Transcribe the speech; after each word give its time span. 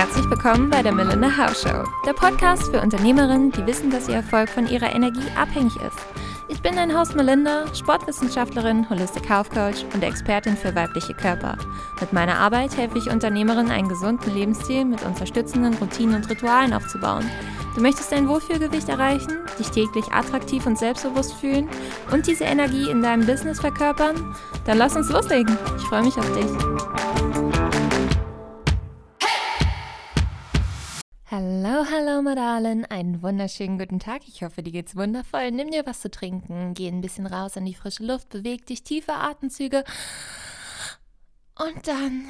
Herzlich 0.00 0.30
willkommen 0.30 0.70
bei 0.70 0.82
der 0.82 0.92
Melinda 0.92 1.28
House 1.36 1.60
Show, 1.60 1.84
der 2.06 2.14
Podcast 2.14 2.70
für 2.70 2.80
Unternehmerinnen, 2.80 3.52
die 3.52 3.66
wissen, 3.66 3.90
dass 3.90 4.08
ihr 4.08 4.14
Erfolg 4.14 4.48
von 4.48 4.66
ihrer 4.66 4.94
Energie 4.94 5.26
abhängig 5.36 5.76
ist. 5.76 5.98
Ich 6.48 6.62
bin 6.62 6.74
dein 6.74 6.98
Host 6.98 7.16
Melinda, 7.16 7.66
Sportwissenschaftlerin, 7.74 8.88
Holistic 8.88 9.28
Health 9.28 9.50
Coach 9.50 9.84
und 9.92 10.02
Expertin 10.02 10.56
für 10.56 10.74
weibliche 10.74 11.12
Körper. 11.12 11.58
Mit 12.00 12.14
meiner 12.14 12.38
Arbeit 12.38 12.78
helfe 12.78 12.96
ich 12.96 13.10
Unternehmerinnen, 13.10 13.70
einen 13.70 13.90
gesunden 13.90 14.32
Lebensstil 14.32 14.86
mit 14.86 15.02
unterstützenden 15.04 15.74
Routinen 15.74 16.14
und 16.14 16.30
Ritualen 16.30 16.72
aufzubauen. 16.72 17.30
Du 17.74 17.82
möchtest 17.82 18.10
dein 18.10 18.26
Wohlfühlgewicht 18.26 18.88
erreichen, 18.88 19.36
dich 19.58 19.68
täglich 19.68 20.10
attraktiv 20.10 20.64
und 20.64 20.78
selbstbewusst 20.78 21.34
fühlen 21.34 21.68
und 22.10 22.26
diese 22.26 22.44
Energie 22.44 22.88
in 22.88 23.02
deinem 23.02 23.26
Business 23.26 23.60
verkörpern? 23.60 24.34
Dann 24.64 24.78
lass 24.78 24.96
uns 24.96 25.10
loslegen. 25.10 25.58
Ich 25.76 25.84
freue 25.84 26.04
mich 26.04 26.16
auf 26.16 26.32
dich. 26.32 27.29
Hallo, 31.32 31.84
hallo 31.88 32.22
Madalen, 32.22 32.84
einen 32.86 33.22
wunderschönen 33.22 33.78
guten 33.78 34.00
Tag. 34.00 34.22
Ich 34.26 34.42
hoffe, 34.42 34.64
dir 34.64 34.72
geht's 34.72 34.96
wundervoll. 34.96 35.52
Nimm 35.52 35.70
dir 35.70 35.86
was 35.86 36.00
zu 36.00 36.10
trinken, 36.10 36.74
geh 36.74 36.88
ein 36.88 37.02
bisschen 37.02 37.28
raus 37.28 37.56
an 37.56 37.64
die 37.64 37.74
frische 37.74 38.04
Luft, 38.04 38.30
beweg 38.30 38.66
dich, 38.66 38.82
tiefe 38.82 39.12
Atemzüge 39.12 39.84
und 41.56 41.86
dann 41.86 42.24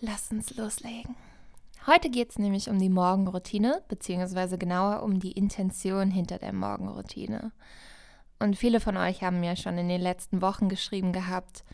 lass 0.00 0.30
uns 0.30 0.56
loslegen. 0.56 1.16
Heute 1.88 2.10
geht 2.10 2.30
es 2.30 2.38
nämlich 2.38 2.70
um 2.70 2.78
die 2.78 2.90
Morgenroutine, 2.90 3.82
beziehungsweise 3.88 4.56
genauer 4.56 5.02
um 5.02 5.18
die 5.18 5.32
Intention 5.32 6.12
hinter 6.12 6.38
der 6.38 6.52
Morgenroutine. 6.52 7.50
Und 8.38 8.56
viele 8.56 8.78
von 8.78 8.96
euch 8.96 9.24
haben 9.24 9.40
mir 9.40 9.56
schon 9.56 9.78
in 9.78 9.88
den 9.88 10.00
letzten 10.00 10.42
Wochen 10.42 10.68
geschrieben 10.68 11.12
gehabt, 11.12 11.64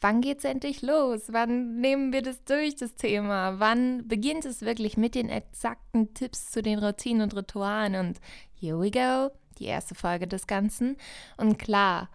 wann 0.00 0.20
geht's 0.20 0.44
endlich 0.44 0.82
los? 0.82 1.24
Wann 1.28 1.80
nehmen 1.80 2.12
wir 2.12 2.22
das 2.22 2.42
durch, 2.44 2.76
das 2.76 2.94
Thema? 2.94 3.60
Wann 3.60 4.06
beginnt 4.08 4.44
es 4.44 4.62
wirklich 4.62 4.96
mit 4.96 5.14
den 5.14 5.28
exakten 5.28 6.14
Tipps 6.14 6.50
zu 6.50 6.62
den 6.62 6.78
Routinen 6.78 7.22
und 7.22 7.36
Ritualen? 7.36 7.94
Und 7.96 8.20
here 8.58 8.80
we 8.80 8.90
go, 8.90 9.30
die 9.58 9.66
erste 9.66 9.94
Folge 9.94 10.26
des 10.26 10.46
Ganzen. 10.46 10.96
Und 11.36 11.58
klar, 11.58 12.08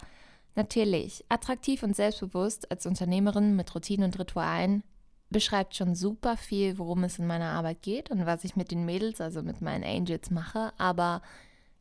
natürlich, 0.55 1.25
attraktiv 1.29 1.83
und 1.83 1.95
selbstbewusst 1.95 2.71
als 2.71 2.85
Unternehmerin 2.85 3.55
mit 3.55 3.73
Routinen 3.75 4.05
und 4.05 4.19
Ritualen 4.19 4.83
beschreibt 5.29 5.75
schon 5.75 5.95
super 5.95 6.37
viel, 6.37 6.77
worum 6.77 7.03
es 7.03 7.19
in 7.19 7.27
meiner 7.27 7.51
Arbeit 7.51 7.81
geht 7.81 8.09
und 8.11 8.25
was 8.25 8.43
ich 8.43 8.55
mit 8.55 8.71
den 8.71 8.85
Mädels, 8.85 9.19
also 9.21 9.41
mit 9.41 9.59
meinen 9.61 9.83
Angels 9.83 10.29
mache, 10.29 10.71
aber 10.77 11.21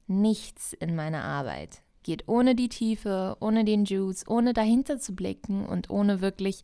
nichts 0.07 0.73
in 0.73 0.97
meiner 0.97 1.25
Arbeit 1.25 1.83
geht 2.05 2.29
ohne 2.29 2.55
die 2.55 2.69
Tiefe, 2.69 3.37
ohne 3.41 3.65
den 3.65 3.85
Juice, 3.85 4.29
ohne 4.29 4.53
dahinter 4.53 5.01
zu 5.01 5.17
blicken 5.17 5.67
und 5.67 5.91
ohne 5.91 6.21
wirklich 6.21 6.63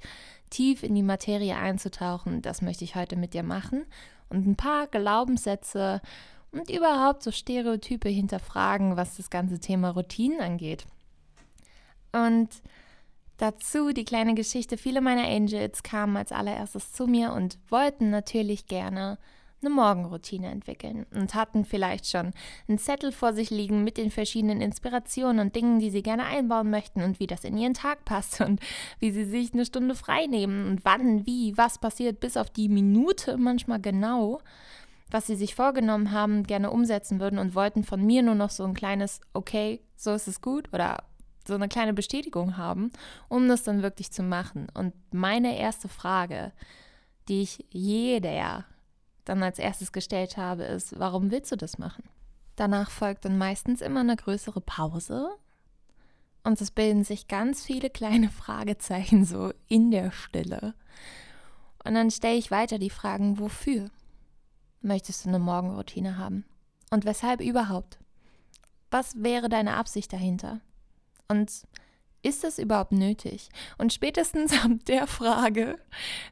tief 0.50 0.84
in 0.84 0.94
die 0.94 1.02
Materie 1.02 1.56
einzutauchen. 1.56 2.42
Das 2.42 2.62
möchte 2.62 2.84
ich 2.84 2.94
heute 2.94 3.16
mit 3.16 3.34
dir 3.34 3.42
machen 3.42 3.84
und 4.28 4.46
ein 4.46 4.56
paar 4.56 4.86
Glaubenssätze 4.86 6.00
und 6.52 6.70
überhaupt 6.70 7.22
so 7.22 7.32
Stereotype 7.32 8.08
hinterfragen, 8.08 8.96
was 8.96 9.16
das 9.16 9.30
ganze 9.30 9.58
Thema 9.58 9.90
Routinen 9.90 10.40
angeht. 10.40 10.86
Und 12.12 12.48
dazu 13.36 13.92
die 13.92 14.04
kleine 14.04 14.34
Geschichte. 14.34 14.76
Viele 14.76 15.00
meiner 15.00 15.26
Angels 15.26 15.82
kamen 15.82 16.16
als 16.16 16.32
allererstes 16.32 16.92
zu 16.92 17.06
mir 17.06 17.32
und 17.32 17.58
wollten 17.68 18.10
natürlich 18.10 18.66
gerne 18.66 19.18
eine 19.62 19.70
Morgenroutine 19.70 20.50
entwickeln 20.50 21.06
und 21.12 21.34
hatten 21.34 21.64
vielleicht 21.64 22.06
schon 22.06 22.32
einen 22.68 22.78
Zettel 22.78 23.12
vor 23.12 23.32
sich 23.32 23.50
liegen 23.50 23.84
mit 23.84 23.96
den 23.96 24.10
verschiedenen 24.10 24.60
Inspirationen 24.60 25.40
und 25.40 25.56
Dingen, 25.56 25.78
die 25.80 25.90
sie 25.90 26.02
gerne 26.02 26.24
einbauen 26.24 26.70
möchten 26.70 27.02
und 27.02 27.20
wie 27.20 27.26
das 27.26 27.44
in 27.44 27.56
ihren 27.56 27.74
Tag 27.74 28.04
passt 28.04 28.40
und 28.40 28.60
wie 28.98 29.10
sie 29.10 29.24
sich 29.24 29.52
eine 29.52 29.66
Stunde 29.66 29.94
frei 29.94 30.26
nehmen 30.26 30.66
und 30.66 30.84
wann, 30.84 31.26
wie, 31.26 31.56
was 31.56 31.78
passiert, 31.78 32.20
bis 32.20 32.36
auf 32.36 32.50
die 32.50 32.68
Minute 32.68 33.36
manchmal 33.36 33.80
genau, 33.80 34.40
was 35.10 35.26
sie 35.26 35.36
sich 35.36 35.54
vorgenommen 35.54 36.12
haben, 36.12 36.44
gerne 36.44 36.70
umsetzen 36.70 37.20
würden 37.20 37.38
und 37.38 37.54
wollten 37.54 37.84
von 37.84 38.04
mir 38.04 38.22
nur 38.22 38.34
noch 38.36 38.50
so 38.50 38.64
ein 38.64 38.74
kleines 38.74 39.20
Okay, 39.32 39.80
so 39.96 40.14
ist 40.14 40.28
es 40.28 40.40
gut 40.40 40.72
oder 40.72 41.04
so 41.46 41.54
eine 41.54 41.68
kleine 41.68 41.92
Bestätigung 41.92 42.56
haben, 42.56 42.92
um 43.28 43.48
das 43.48 43.64
dann 43.64 43.82
wirklich 43.82 44.12
zu 44.12 44.22
machen. 44.22 44.68
Und 44.74 44.94
meine 45.12 45.58
erste 45.58 45.88
Frage, 45.88 46.52
die 47.28 47.42
ich 47.42 47.64
jeder 47.70 48.30
dann 49.24 49.42
als 49.42 49.58
erstes 49.58 49.92
gestellt 49.92 50.36
habe, 50.36 50.64
ist, 50.64 50.98
warum 50.98 51.30
willst 51.30 51.52
du 51.52 51.56
das 51.56 51.78
machen? 51.78 52.04
Danach 52.56 52.90
folgt 52.90 53.24
dann 53.24 53.38
meistens 53.38 53.80
immer 53.80 54.00
eine 54.00 54.16
größere 54.16 54.60
Pause 54.60 55.30
und 56.42 56.60
es 56.60 56.70
bilden 56.70 57.04
sich 57.04 57.28
ganz 57.28 57.64
viele 57.64 57.90
kleine 57.90 58.28
Fragezeichen 58.30 59.24
so 59.24 59.52
in 59.68 59.90
der 59.90 60.10
Stille. 60.10 60.74
Und 61.84 61.94
dann 61.94 62.10
stelle 62.10 62.36
ich 62.36 62.50
weiter 62.50 62.78
die 62.78 62.90
Fragen, 62.90 63.38
wofür 63.38 63.90
möchtest 64.82 65.24
du 65.24 65.28
eine 65.30 65.38
Morgenroutine 65.38 66.18
haben? 66.18 66.44
Und 66.90 67.04
weshalb 67.04 67.40
überhaupt? 67.40 67.98
Was 68.90 69.22
wäre 69.22 69.48
deine 69.48 69.76
Absicht 69.76 70.12
dahinter? 70.12 70.60
Und 71.28 71.50
ist 72.22 72.44
das 72.44 72.58
überhaupt 72.58 72.92
nötig? 72.92 73.48
Und 73.78 73.92
spätestens 73.92 74.52
ab 74.64 74.72
der 74.86 75.06
Frage 75.06 75.78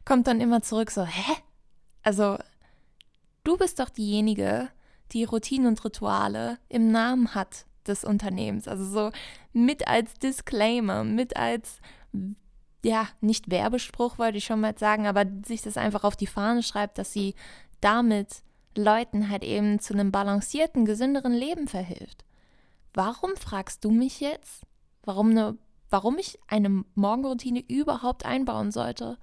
kommt 0.05 0.27
dann 0.27 0.41
immer 0.41 0.63
zurück 0.63 0.91
so, 0.91 1.05
hä? 1.05 1.33
Also 2.03 2.39
Du 3.49 3.57
bist 3.57 3.79
doch 3.79 3.89
diejenige, 3.89 4.69
die 5.13 5.25
Routinen 5.25 5.69
und 5.69 5.83
Rituale 5.83 6.59
im 6.69 6.93
Namen 6.93 7.35
hat 7.35 7.65
des 7.87 8.05
Unternehmens. 8.05 8.69
Also 8.69 8.85
so 8.85 9.11
mit 9.55 9.89
als 9.89 10.13
Disclaimer, 10.19 11.03
mit 11.03 11.35
als, 11.39 11.81
ja, 12.85 13.09
nicht 13.23 13.51
Werbespruch 13.51 14.19
wollte 14.19 14.37
ich 14.37 14.45
schon 14.45 14.61
mal 14.61 14.77
sagen, 14.77 15.07
aber 15.07 15.25
sich 15.47 15.63
das 15.63 15.79
einfach 15.79 16.05
auf 16.05 16.15
die 16.15 16.27
Fahne 16.27 16.63
schreibt, 16.63 16.99
dass 16.99 17.15
sie 17.15 17.35
damit 17.81 18.43
Leuten 18.77 19.31
halt 19.31 19.45
eben 19.45 19.79
zu 19.79 19.95
einem 19.95 20.13
balancierten, 20.13 20.85
gesünderen 20.85 21.33
Leben 21.33 21.69
verhilft. 21.69 22.27
Warum 22.93 23.35
fragst 23.35 23.83
du 23.83 23.91
mich 23.91 24.21
jetzt, 24.21 24.67
warum, 25.05 25.31
eine, 25.31 25.57
warum 25.89 26.19
ich 26.19 26.39
eine 26.49 26.85
Morgenroutine 26.97 27.65
überhaupt 27.67 28.27
einbauen 28.27 28.73
sollte? 28.73 29.17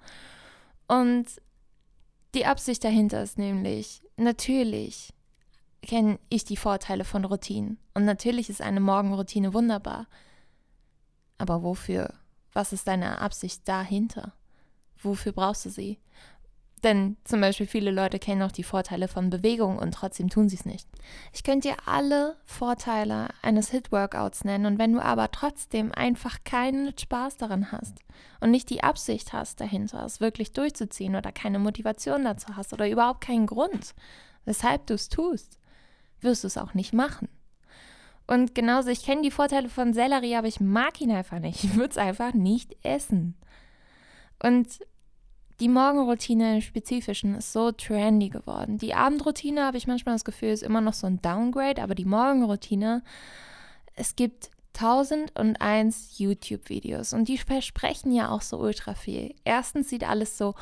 Und 0.87 1.27
die 2.35 2.45
Absicht 2.45 2.83
dahinter 2.83 3.23
ist 3.23 3.37
nämlich, 3.37 4.03
natürlich 4.17 5.13
kenne 5.81 6.19
ich 6.29 6.43
die 6.43 6.57
Vorteile 6.57 7.05
von 7.05 7.25
Routinen 7.25 7.79
und 7.93 8.05
natürlich 8.05 8.49
ist 8.49 8.61
eine 8.61 8.79
Morgenroutine 8.79 9.53
wunderbar. 9.53 10.07
Aber 11.37 11.63
wofür? 11.63 12.13
Was 12.53 12.73
ist 12.73 12.87
deine 12.87 13.19
Absicht 13.19 13.67
dahinter? 13.67 14.33
Wofür 15.01 15.31
brauchst 15.31 15.65
du 15.65 15.69
sie? 15.69 15.99
Denn 16.85 17.17
zum 17.23 17.41
Beispiel 17.41 17.65
viele 17.65 17.89
Leute 17.89 18.19
kennen 18.19 18.43
auch 18.43 18.51
die 18.51 18.63
Vorteile 18.63 19.07
von 19.07 19.31
Bewegung 19.31 19.79
und 19.79 19.95
trotzdem 19.95 20.29
tun 20.29 20.49
sie 20.49 20.55
es 20.55 20.65
nicht. 20.65 20.87
Ich 21.33 21.43
könnte 21.43 21.69
dir 21.69 21.77
alle 21.87 22.37
Vorteile 22.45 23.29
eines 23.41 23.71
Hit-Workouts 23.71 24.43
nennen 24.43 24.67
und 24.67 24.77
wenn 24.77 24.93
du 24.93 24.99
aber 24.99 25.31
trotzdem 25.31 25.91
einfach 25.91 26.43
keinen 26.43 26.95
Spaß 26.95 27.37
daran 27.37 27.71
hast 27.71 27.97
und 28.39 28.51
nicht 28.51 28.69
die 28.69 28.83
Absicht 28.83 29.33
hast 29.33 29.61
dahinter, 29.61 30.05
es 30.05 30.21
wirklich 30.21 30.53
durchzuziehen 30.53 31.15
oder 31.15 31.31
keine 31.31 31.57
Motivation 31.57 32.23
dazu 32.23 32.55
hast 32.55 32.71
oder 32.71 32.87
überhaupt 32.87 33.21
keinen 33.21 33.47
Grund, 33.47 33.95
weshalb 34.45 34.85
du 34.85 34.93
es 34.93 35.09
tust, 35.09 35.57
wirst 36.21 36.43
du 36.43 36.47
es 36.47 36.57
auch 36.59 36.75
nicht 36.75 36.93
machen. 36.93 37.29
Und 38.27 38.53
genauso, 38.53 38.89
ich 38.89 39.03
kenne 39.03 39.23
die 39.23 39.31
Vorteile 39.31 39.69
von 39.69 39.91
Sellerie, 39.93 40.35
aber 40.35 40.47
ich 40.47 40.59
mag 40.59 41.01
ihn 41.01 41.11
einfach 41.11 41.39
nicht. 41.39 41.63
Ich 41.63 41.75
würde 41.75 41.89
es 41.89 41.97
einfach 41.97 42.35
nicht 42.35 42.75
essen. 42.83 43.35
Und 44.37 44.67
die 45.59 45.69
Morgenroutine 45.69 46.55
im 46.55 46.61
Spezifischen 46.61 47.35
ist 47.35 47.53
so 47.53 47.71
trendy 47.71 48.29
geworden. 48.29 48.77
Die 48.77 48.93
Abendroutine, 48.93 49.63
habe 49.63 49.77
ich 49.77 49.87
manchmal 49.87 50.15
das 50.15 50.25
Gefühl, 50.25 50.49
ist 50.49 50.63
immer 50.63 50.81
noch 50.81 50.93
so 50.93 51.07
ein 51.07 51.21
Downgrade, 51.21 51.81
aber 51.81 51.95
die 51.95 52.05
Morgenroutine, 52.05 53.03
es 53.95 54.15
gibt 54.15 54.49
1001 54.73 56.17
YouTube-Videos 56.19 57.13
und 57.13 57.29
die 57.29 57.37
versprechen 57.37 58.11
ja 58.11 58.29
auch 58.29 58.41
so 58.41 58.57
ultra 58.57 58.93
viel. 58.93 59.33
Erstens 59.45 59.89
sieht 59.89 60.07
alles 60.07 60.37
so 60.37 60.55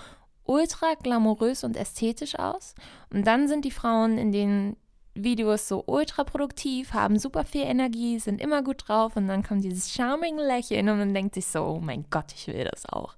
ultra 0.43 0.93
glamourös 1.01 1.63
und 1.63 1.75
ästhetisch 1.75 2.37
aus 2.37 2.75
und 3.11 3.25
dann 3.25 3.47
sind 3.47 3.65
die 3.65 3.71
Frauen 3.71 4.17
in 4.17 4.31
den 4.31 4.77
Videos 5.15 5.67
so 5.67 5.83
ultra 5.85 6.23
produktiv, 6.23 6.93
haben 6.93 7.19
super 7.19 7.45
viel 7.45 7.63
Energie, 7.63 8.19
sind 8.19 8.41
immer 8.41 8.63
gut 8.63 8.87
drauf 8.87 9.15
und 9.15 9.27
dann 9.27 9.43
kommt 9.43 9.63
dieses 9.63 9.91
charming 9.91 10.37
Lächeln 10.37 10.89
und 10.89 10.97
man 10.97 11.13
denkt 11.13 11.35
sich 11.35 11.45
so, 11.45 11.63
oh 11.63 11.79
mein 11.79 12.05
Gott, 12.09 12.33
ich 12.35 12.47
will 12.47 12.67
das 12.69 12.87
auch. 12.87 13.15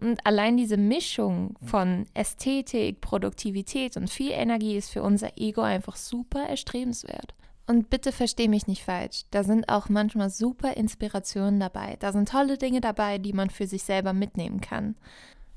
Und 0.00 0.24
allein 0.26 0.56
diese 0.56 0.76
Mischung 0.76 1.56
von 1.64 2.06
Ästhetik, 2.12 3.00
Produktivität 3.00 3.96
und 3.96 4.10
viel 4.10 4.30
Energie 4.30 4.76
ist 4.76 4.90
für 4.90 5.02
unser 5.02 5.38
Ego 5.38 5.62
einfach 5.62 5.96
super 5.96 6.42
erstrebenswert. 6.42 7.34
Und 7.66 7.90
bitte 7.90 8.12
versteh 8.12 8.46
mich 8.46 8.68
nicht 8.68 8.84
falsch, 8.84 9.24
da 9.32 9.42
sind 9.42 9.68
auch 9.68 9.88
manchmal 9.88 10.30
super 10.30 10.76
Inspirationen 10.76 11.58
dabei. 11.58 11.96
Da 11.98 12.12
sind 12.12 12.28
tolle 12.28 12.58
Dinge 12.58 12.80
dabei, 12.80 13.18
die 13.18 13.32
man 13.32 13.50
für 13.50 13.66
sich 13.66 13.82
selber 13.82 14.12
mitnehmen 14.12 14.60
kann. 14.60 14.94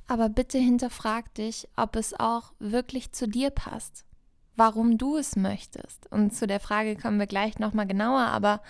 Aber 0.07 0.27
bitte 0.27 0.57
hinterfrag 0.57 1.31
dich, 1.35 1.67
ob 1.75 1.95
es 1.95 2.19
auch 2.19 2.53
wirklich 2.57 3.11
zu 3.11 3.27
dir 3.27 3.51
passt. 3.51 4.05
Warum 4.55 4.97
du 4.97 5.17
es 5.17 5.35
möchtest. 5.35 6.11
Und 6.11 6.33
zu 6.33 6.47
der 6.47 6.59
Frage 6.59 6.95
kommen 6.95 7.19
wir 7.19 7.27
gleich 7.27 7.59
nochmal 7.59 7.85
genauer, 7.85 8.21
aber 8.21 8.61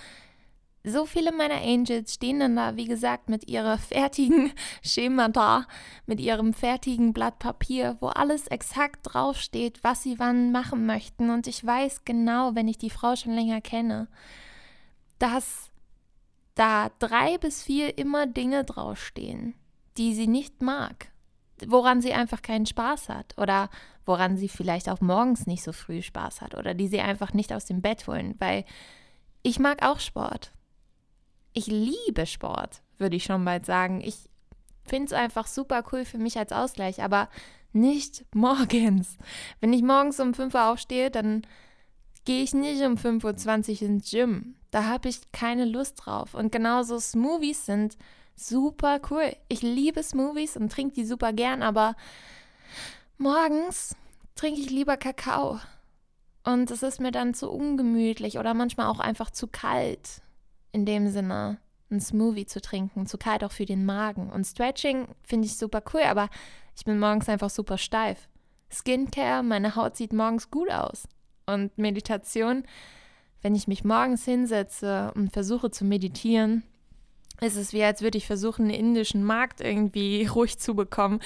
so 0.84 1.06
viele 1.06 1.32
meiner 1.32 1.62
Angels 1.62 2.14
stehen 2.14 2.40
dann 2.40 2.56
da, 2.56 2.76
wie 2.78 2.86
gesagt, 2.86 3.30
mit 3.30 3.50
ihrer 3.50 3.78
fertigen 3.78 4.54
Schemata, 4.82 5.68
mit 6.06 6.20
ihrem 6.20 6.54
fertigen 6.54 7.12
Blatt 7.14 7.40
Papier, 7.40 7.98
wo 8.00 8.08
alles 8.08 8.48
exakt 8.48 9.00
draufsteht, 9.04 9.80
was 9.84 10.04
sie 10.04 10.20
wann 10.20 10.52
machen 10.52 10.86
möchten. 10.86 11.30
Und 11.30 11.48
ich 11.48 11.66
weiß 11.66 12.06
genau, 12.06 12.56
wenn 12.56 12.68
ich 12.68 12.78
die 12.78 12.90
Frau 12.90 13.16
schon 13.16 13.34
länger 13.34 13.62
kenne, 13.62 14.08
dass 15.18 15.70
da 16.56 16.90
drei 17.00 17.38
bis 17.38 17.62
vier 17.62 17.98
immer 17.98 18.26
Dinge 18.26 18.64
draufstehen, 18.64 19.56
die 19.98 20.14
sie 20.14 20.28
nicht 20.28 20.62
mag, 20.62 21.12
woran 21.68 22.02
sie 22.02 22.14
einfach 22.14 22.42
keinen 22.42 22.66
Spaß 22.66 23.10
hat 23.10 23.38
oder 23.38 23.70
woran 24.06 24.38
sie 24.38 24.50
vielleicht 24.50 24.90
auch 24.90 25.02
morgens 25.02 25.46
nicht 25.46 25.64
so 25.64 25.74
früh 25.74 26.02
Spaß 26.02 26.42
hat 26.42 26.56
oder 26.56 26.74
die 26.74 26.88
sie 26.88 27.02
einfach 27.02 27.34
nicht 27.34 27.52
aus 27.52 27.66
dem 27.66 27.82
Bett 27.82 28.08
holen, 28.08 28.36
weil 28.40 28.64
ich 29.44 29.60
mag 29.60 29.86
auch 29.86 30.00
Sport 30.00 30.54
ich 31.54 31.68
liebe 31.68 32.26
Sport, 32.26 32.82
würde 32.98 33.16
ich 33.16 33.24
schon 33.24 33.46
bald 33.46 33.66
sagen. 33.66 34.02
Ich 34.02 34.30
finde 34.86 35.08
es 35.08 35.14
einfach 35.14 35.48
super 35.48 35.84
cool 35.92 36.06
für 36.06 36.18
mich 36.18 36.38
als 36.38 36.52
Ausgleich, 36.52 37.02
aber 37.02 37.30
nicht 37.72 38.26
morgens. 38.36 39.18
Wenn 39.60 39.74
ich 39.74 39.84
morgens 39.84 40.20
um 40.20 40.34
5 40.34 40.54
Uhr 40.54 40.66
aufstehe, 40.70 41.12
dann 41.12 41.46
gehe 42.26 42.44
ich 42.44 42.54
nicht 42.54 42.82
um 42.84 42.96
5.20 42.96 43.82
Uhr 43.82 43.90
ins 43.90 44.12
Gym. 44.12 44.56
Da 44.72 44.86
habe 44.86 45.10
ich 45.10 45.32
keine 45.32 45.66
Lust 45.66 46.06
drauf. 46.06 46.34
Und 46.34 46.52
genauso 46.52 47.00
Smoothies 47.00 47.66
sind 47.66 47.98
super 48.36 49.00
cool. 49.10 49.36
Ich 49.48 49.62
liebe 49.62 50.04
Smoothies 50.04 50.58
und 50.58 50.72
trinke 50.72 50.96
die 50.96 51.06
super 51.06 51.34
gern, 51.34 51.64
aber 51.64 51.96
morgens 53.18 53.96
trinke 54.36 54.62
ich 54.62 54.70
lieber 54.70 54.98
Kakao. 54.98 55.60
Und 56.44 56.72
es 56.72 56.84
ist 56.84 57.02
mir 57.02 57.12
dann 57.12 57.34
zu 57.34 57.50
ungemütlich 57.50 58.38
oder 58.38 58.54
manchmal 58.54 58.88
auch 58.88 59.00
einfach 59.00 59.30
zu 59.32 59.48
kalt 59.48 60.22
in 60.72 60.86
dem 60.86 61.10
Sinne, 61.10 61.58
ein 61.92 62.00
Smoothie 62.00 62.46
zu 62.46 62.62
trinken, 62.62 63.08
zu 63.08 63.18
kalt 63.18 63.44
auch 63.44 63.52
für 63.52 63.66
den 63.66 63.86
Magen. 63.86 64.30
Und 64.30 64.46
Stretching 64.46 65.08
finde 65.24 65.48
ich 65.48 65.58
super 65.58 65.82
cool, 65.94 66.02
aber 66.04 66.30
ich 66.78 66.86
bin 66.86 67.00
morgens 67.00 67.30
einfach 67.30 67.50
super 67.50 67.78
steif. 67.78 68.30
Skincare, 68.72 69.44
meine 69.44 69.76
Haut 69.76 69.96
sieht 69.96 70.14
morgens 70.14 70.52
gut 70.52 70.72
aus. 70.72 71.08
Und 71.46 71.76
Meditation, 71.78 72.64
wenn 73.42 73.56
ich 73.56 73.68
mich 73.68 73.84
morgens 73.84 74.26
hinsetze 74.26 75.12
und 75.16 75.34
versuche 75.34 75.72
zu 75.72 75.84
meditieren, 75.84 76.64
ist 77.42 77.56
es 77.56 77.74
wie, 77.74 77.84
als 77.84 78.02
würde 78.02 78.18
ich 78.18 78.28
versuchen, 78.28 78.70
den 78.70 78.80
indischen 78.80 79.24
Markt 79.24 79.62
irgendwie 79.62 80.26
ruhig 80.36 80.60
zu 80.60 80.76
bekommen. 80.76 81.20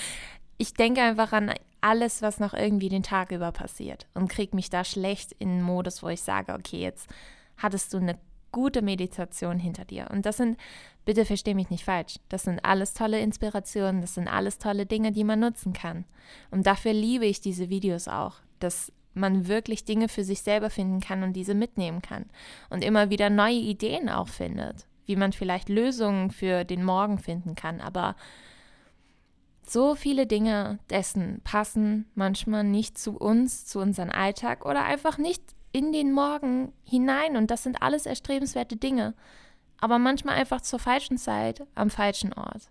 Ich 0.58 0.74
denke 0.74 1.02
einfach 1.02 1.34
an 1.34 1.54
alles, 1.82 2.22
was 2.22 2.40
noch 2.40 2.54
irgendwie 2.54 2.88
den 2.88 3.04
Tag 3.04 3.32
über 3.32 3.52
passiert 3.52 4.08
und 4.14 4.30
kriege 4.30 4.56
mich 4.56 4.70
da 4.70 4.86
schlecht 4.86 5.34
in 5.34 5.50
einen 5.50 5.62
Modus, 5.64 6.02
wo 6.02 6.08
ich 6.08 6.22
sage, 6.22 6.54
okay, 6.54 6.80
jetzt 6.80 7.10
hattest 7.58 7.94
du 7.94 7.98
eine 7.98 8.18
gute 8.54 8.82
Meditation 8.82 9.60
hinter 9.60 9.84
dir. 9.84 10.08
Und 10.10 10.26
das 10.26 10.38
sind, 10.38 10.58
bitte 11.04 11.26
versteh 11.26 11.54
mich 11.54 11.70
nicht 11.70 11.84
falsch, 11.84 12.20
das 12.30 12.44
sind 12.44 12.64
alles 12.64 12.94
tolle 12.94 13.20
Inspirationen, 13.20 14.00
das 14.00 14.14
sind 14.14 14.30
alles 14.30 14.60
tolle 14.60 14.86
Dinge, 14.86 15.12
die 15.12 15.26
man 15.26 15.42
nutzen 15.42 15.74
kann. 15.74 16.06
Und 16.52 16.66
dafür 16.66 16.94
liebe 16.94 17.26
ich 17.26 17.42
diese 17.42 17.70
Videos 17.70 18.08
auch, 18.08 18.36
dass 18.60 18.94
man 19.14 19.48
wirklich 19.48 19.84
Dinge 19.84 20.08
für 20.08 20.24
sich 20.24 20.42
selber 20.42 20.70
finden 20.70 21.02
kann 21.02 21.24
und 21.24 21.34
diese 21.34 21.54
mitnehmen 21.54 22.02
kann. 22.02 22.26
Und 22.70 22.84
immer 22.84 23.10
wieder 23.10 23.30
neue 23.30 23.54
Ideen 23.54 24.10
auch 24.10 24.30
findet, 24.30 24.88
wie 25.06 25.16
man 25.16 25.34
vielleicht 25.34 25.70
Lösungen 25.70 26.32
für 26.32 26.64
den 26.64 26.84
Morgen 26.84 27.20
finden 27.20 27.56
kann. 27.56 27.82
Aber 27.82 28.16
so 29.66 29.96
viele 29.96 30.28
Dinge 30.28 30.80
dessen 30.90 31.42
passen 31.44 32.06
manchmal 32.16 32.64
nicht 32.64 32.98
zu 32.98 33.18
uns, 33.18 33.66
zu 33.66 33.80
unserem 33.80 34.10
Alltag 34.10 34.66
oder 34.66 34.84
einfach 34.84 35.18
nicht 35.18 35.42
in 35.74 35.92
den 35.92 36.14
Morgen 36.14 36.72
hinein 36.84 37.36
und 37.36 37.52
das 37.52 37.64
sind 37.64 37.82
alles 37.82 38.06
erstrebenswerte 38.06 38.78
Dinge, 38.78 39.16
aber 39.82 40.00
manchmal 40.00 40.36
einfach 40.36 40.62
zur 40.62 40.80
falschen 40.80 41.18
Zeit 41.18 41.66
am 41.76 41.90
falschen 41.90 42.32
Ort. 42.32 42.70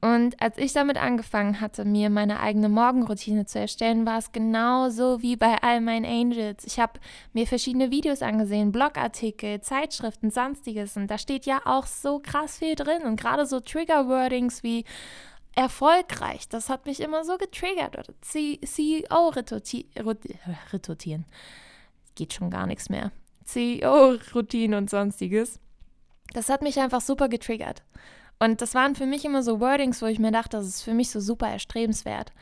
Und 0.00 0.40
als 0.40 0.56
ich 0.56 0.72
damit 0.72 0.96
angefangen 0.96 1.60
hatte, 1.60 1.84
mir 1.84 2.08
meine 2.08 2.40
eigene 2.40 2.70
Morgenroutine 2.70 3.44
zu 3.44 3.58
erstellen, 3.58 4.06
war 4.06 4.16
es 4.16 4.32
genauso 4.32 5.20
wie 5.20 5.36
bei 5.36 5.62
all 5.62 5.82
meinen 5.82 6.06
Angels. 6.06 6.64
Ich 6.64 6.80
habe 6.80 6.98
mir 7.34 7.46
verschiedene 7.46 7.90
Videos 7.90 8.22
angesehen, 8.22 8.72
Blogartikel, 8.72 9.60
Zeitschriften, 9.60 10.30
sonstiges. 10.30 10.96
Und 10.96 11.08
da 11.08 11.18
steht 11.18 11.44
ja 11.44 11.60
auch 11.66 11.84
so 11.84 12.18
krass 12.18 12.58
viel 12.58 12.76
drin. 12.76 13.02
Und 13.02 13.20
gerade 13.20 13.44
so 13.44 13.60
Trigger-Wordings 13.60 14.62
wie 14.62 14.86
erfolgreich, 15.54 16.48
das 16.48 16.70
hat 16.70 16.86
mich 16.86 17.00
immer 17.00 17.22
so 17.22 17.36
getriggert. 17.36 17.98
Oder 17.98 18.14
CEO 18.22 19.28
retortieren 20.72 21.26
geht 22.14 22.32
schon 22.32 22.50
gar 22.50 22.66
nichts 22.66 22.88
mehr. 22.88 23.12
CEO-Routine 23.44 24.76
und 24.76 24.90
sonstiges. 24.90 25.58
Das 26.32 26.48
hat 26.48 26.62
mich 26.62 26.78
einfach 26.78 27.00
super 27.00 27.28
getriggert. 27.28 27.82
Und 28.38 28.62
das 28.62 28.74
waren 28.74 28.94
für 28.94 29.06
mich 29.06 29.24
immer 29.24 29.42
so 29.42 29.60
Wordings, 29.60 30.00
wo 30.00 30.06
ich 30.06 30.18
mir 30.18 30.30
dachte, 30.30 30.56
das 30.56 30.66
ist 30.66 30.82
für 30.82 30.94
mich 30.94 31.10
so 31.10 31.20
super 31.20 31.48
erstrebenswert. 31.48 32.32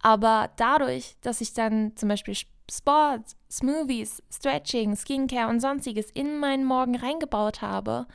Aber 0.00 0.50
dadurch, 0.56 1.16
dass 1.22 1.40
ich 1.40 1.54
dann 1.54 1.96
zum 1.96 2.08
Beispiel 2.08 2.36
Sport, 2.70 3.22
Smoothies, 3.50 4.22
Stretching, 4.30 4.94
Skincare 4.94 5.48
und 5.48 5.60
sonstiges 5.60 6.10
in 6.10 6.38
meinen 6.38 6.64
Morgen 6.64 6.96
reingebaut 6.96 7.62
habe, 7.62 8.06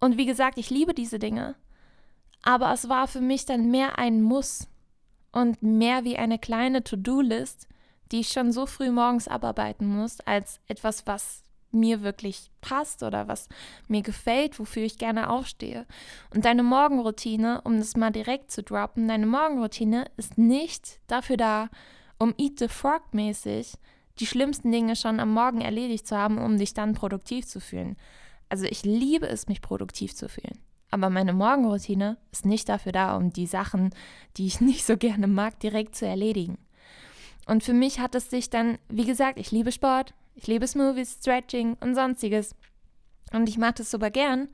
und 0.00 0.16
wie 0.16 0.26
gesagt, 0.26 0.56
ich 0.58 0.70
liebe 0.70 0.94
diese 0.94 1.18
Dinge, 1.18 1.54
aber 2.42 2.72
es 2.72 2.88
war 2.88 3.06
für 3.06 3.20
mich 3.20 3.44
dann 3.44 3.70
mehr 3.70 3.98
ein 3.98 4.22
Muss 4.22 4.66
und 5.30 5.62
mehr 5.62 6.04
wie 6.04 6.16
eine 6.16 6.38
kleine 6.38 6.82
To-Do-List, 6.82 7.68
die 8.12 8.20
ich 8.20 8.28
schon 8.28 8.52
so 8.52 8.66
früh 8.66 8.90
morgens 8.90 9.28
abarbeiten 9.28 9.86
muss, 9.86 10.20
als 10.20 10.60
etwas, 10.66 11.06
was 11.06 11.42
mir 11.72 12.02
wirklich 12.02 12.50
passt 12.60 13.02
oder 13.02 13.28
was 13.28 13.48
mir 13.86 14.02
gefällt, 14.02 14.58
wofür 14.58 14.82
ich 14.82 14.98
gerne 14.98 15.30
aufstehe. 15.30 15.86
Und 16.34 16.44
deine 16.44 16.62
Morgenroutine, 16.62 17.60
um 17.62 17.78
das 17.78 17.96
mal 17.96 18.10
direkt 18.10 18.50
zu 18.50 18.62
droppen, 18.62 19.06
deine 19.06 19.26
Morgenroutine 19.26 20.06
ist 20.16 20.36
nicht 20.36 20.98
dafür 21.06 21.36
da, 21.36 21.68
um 22.18 22.34
Eat 22.38 22.58
the 22.58 22.68
Frog 22.68 23.14
mäßig 23.14 23.74
die 24.20 24.26
schlimmsten 24.26 24.70
Dinge 24.70 24.96
schon 24.96 25.18
am 25.18 25.32
Morgen 25.32 25.62
erledigt 25.62 26.06
zu 26.06 26.16
haben, 26.16 26.38
um 26.38 26.58
dich 26.58 26.74
dann 26.74 26.92
produktiv 26.92 27.46
zu 27.46 27.58
fühlen. 27.58 27.96
Also 28.48 28.66
ich 28.66 28.84
liebe 28.84 29.26
es, 29.26 29.48
mich 29.48 29.62
produktiv 29.62 30.14
zu 30.14 30.28
fühlen. 30.28 30.58
Aber 30.90 31.08
meine 31.08 31.32
Morgenroutine 31.32 32.18
ist 32.32 32.44
nicht 32.44 32.68
dafür 32.68 32.92
da, 32.92 33.16
um 33.16 33.32
die 33.32 33.46
Sachen, 33.46 33.90
die 34.36 34.46
ich 34.46 34.60
nicht 34.60 34.84
so 34.84 34.96
gerne 34.96 35.26
mag, 35.26 35.58
direkt 35.60 35.96
zu 35.96 36.06
erledigen. 36.06 36.58
Und 37.46 37.64
für 37.64 37.72
mich 37.72 38.00
hat 38.00 38.14
es 38.14 38.30
sich 38.30 38.50
dann, 38.50 38.78
wie 38.88 39.06
gesagt, 39.06 39.38
ich 39.38 39.50
liebe 39.50 39.72
Sport, 39.72 40.14
ich 40.34 40.46
liebe 40.46 40.66
Smoothies, 40.66 41.18
Stretching 41.20 41.76
und 41.80 41.94
sonstiges. 41.94 42.54
Und 43.32 43.48
ich 43.48 43.58
mache 43.58 43.74
das 43.74 43.90
super 43.90 44.10
gern, 44.10 44.48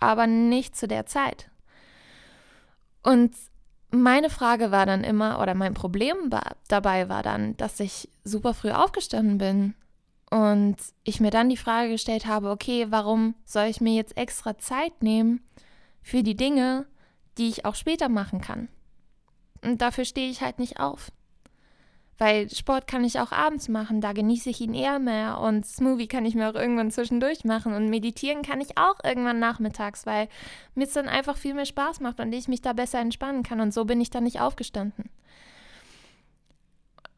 aber 0.00 0.26
nicht 0.26 0.76
zu 0.76 0.88
der 0.88 1.06
Zeit. 1.06 1.50
Und 3.02 3.34
meine 3.90 4.30
Frage 4.30 4.70
war 4.70 4.86
dann 4.86 5.04
immer, 5.04 5.40
oder 5.40 5.54
mein 5.54 5.74
Problem 5.74 6.16
war, 6.30 6.56
dabei 6.68 7.08
war 7.08 7.22
dann, 7.22 7.56
dass 7.56 7.78
ich 7.80 8.08
super 8.24 8.54
früh 8.54 8.70
aufgestanden 8.70 9.38
bin 9.38 9.74
und 10.30 10.76
ich 11.04 11.20
mir 11.20 11.30
dann 11.30 11.48
die 11.48 11.56
Frage 11.56 11.90
gestellt 11.90 12.26
habe, 12.26 12.50
okay, 12.50 12.86
warum 12.90 13.34
soll 13.44 13.66
ich 13.66 13.80
mir 13.80 13.94
jetzt 13.94 14.16
extra 14.16 14.58
Zeit 14.58 15.02
nehmen 15.02 15.44
für 16.02 16.22
die 16.22 16.36
Dinge, 16.36 16.86
die 17.38 17.48
ich 17.48 17.64
auch 17.64 17.74
später 17.74 18.08
machen 18.08 18.40
kann? 18.40 18.68
Und 19.62 19.80
dafür 19.80 20.04
stehe 20.04 20.30
ich 20.30 20.40
halt 20.40 20.58
nicht 20.58 20.80
auf. 20.80 21.12
Weil 22.18 22.48
Sport 22.48 22.86
kann 22.86 23.04
ich 23.04 23.18
auch 23.18 23.32
abends 23.32 23.68
machen, 23.68 24.00
da 24.00 24.12
genieße 24.12 24.50
ich 24.50 24.60
ihn 24.60 24.74
eher 24.74 24.98
mehr. 24.98 25.40
Und 25.40 25.66
Smoothie 25.66 26.06
kann 26.06 26.24
ich 26.24 26.34
mir 26.34 26.48
auch 26.48 26.54
irgendwann 26.54 26.90
zwischendurch 26.90 27.44
machen. 27.44 27.74
Und 27.74 27.90
meditieren 27.90 28.42
kann 28.42 28.60
ich 28.60 28.78
auch 28.78 28.96
irgendwann 29.02 29.40
nachmittags, 29.40 30.06
weil 30.06 30.28
mir 30.74 30.84
es 30.84 30.92
dann 30.92 31.08
einfach 31.08 31.36
viel 31.36 31.54
mehr 31.54 31.66
Spaß 31.66 32.00
macht 32.00 32.20
und 32.20 32.32
ich 32.32 32.46
mich 32.48 32.62
da 32.62 32.72
besser 32.72 33.00
entspannen 33.00 33.42
kann. 33.42 33.60
Und 33.60 33.74
so 33.74 33.84
bin 33.84 34.00
ich 34.00 34.10
dann 34.10 34.24
nicht 34.24 34.40
aufgestanden. 34.40 35.10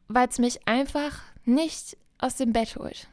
Weil 0.07 0.27
es 0.27 0.39
mich 0.39 0.67
einfach 0.67 1.21
nicht 1.45 1.97
aus 2.17 2.35
dem 2.35 2.53
Bett 2.53 2.75
holt. 2.75 3.07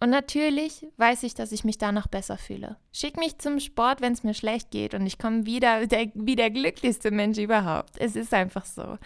Und 0.00 0.10
natürlich 0.10 0.86
weiß 0.96 1.24
ich, 1.24 1.34
dass 1.34 1.50
ich 1.50 1.64
mich 1.64 1.78
danach 1.78 2.06
besser 2.06 2.38
fühle. 2.38 2.76
Schick 2.92 3.16
mich 3.16 3.38
zum 3.38 3.58
Sport, 3.58 4.00
wenn 4.00 4.12
es 4.12 4.22
mir 4.22 4.34
schlecht 4.34 4.70
geht 4.70 4.94
und 4.94 5.04
ich 5.06 5.18
komme 5.18 5.44
wieder 5.44 5.86
der, 5.86 6.10
wie 6.14 6.36
der 6.36 6.50
glücklichste 6.50 7.10
Mensch 7.10 7.38
überhaupt. 7.38 7.98
Es 7.98 8.14
ist 8.14 8.32
einfach 8.32 8.64
so. 8.64 8.98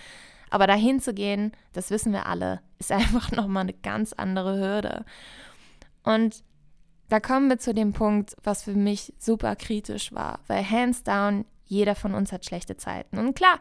Aber 0.52 0.66
dahin 0.66 1.00
zu 1.00 1.14
gehen, 1.14 1.52
das 1.72 1.90
wissen 1.90 2.12
wir 2.12 2.26
alle, 2.26 2.60
ist 2.78 2.92
einfach 2.92 3.32
nochmal 3.32 3.62
eine 3.62 3.72
ganz 3.72 4.12
andere 4.12 4.58
Hürde. 4.58 5.06
Und 6.02 6.44
da 7.08 7.20
kommen 7.20 7.48
wir 7.48 7.58
zu 7.58 7.72
dem 7.72 7.94
Punkt, 7.94 8.36
was 8.42 8.64
für 8.64 8.74
mich 8.74 9.14
super 9.18 9.56
kritisch 9.56 10.12
war, 10.12 10.40
weil 10.48 10.68
hands 10.68 11.04
down, 11.04 11.46
jeder 11.64 11.94
von 11.94 12.12
uns 12.12 12.32
hat 12.32 12.44
schlechte 12.44 12.76
Zeiten. 12.76 13.16
Und 13.16 13.34
klar, 13.34 13.60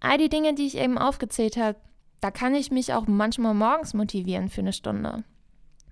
all 0.00 0.16
die 0.16 0.30
Dinge, 0.30 0.54
die 0.54 0.66
ich 0.66 0.78
eben 0.78 0.96
aufgezählt 0.96 1.58
habe, 1.58 1.76
da 2.22 2.30
kann 2.30 2.54
ich 2.54 2.70
mich 2.70 2.94
auch 2.94 3.06
manchmal 3.06 3.52
morgens 3.52 3.92
motivieren 3.92 4.48
für 4.48 4.62
eine 4.62 4.72
Stunde. 4.72 5.22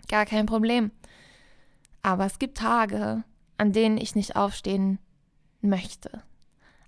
Gar 0.08 0.24
kein 0.24 0.46
Problem. 0.46 0.90
Aber 2.00 2.24
es 2.24 2.38
gibt 2.38 2.56
Tage, 2.56 3.24
an 3.58 3.72
denen 3.72 3.98
ich 3.98 4.14
nicht 4.14 4.36
aufstehen 4.36 4.98
möchte 5.60 6.22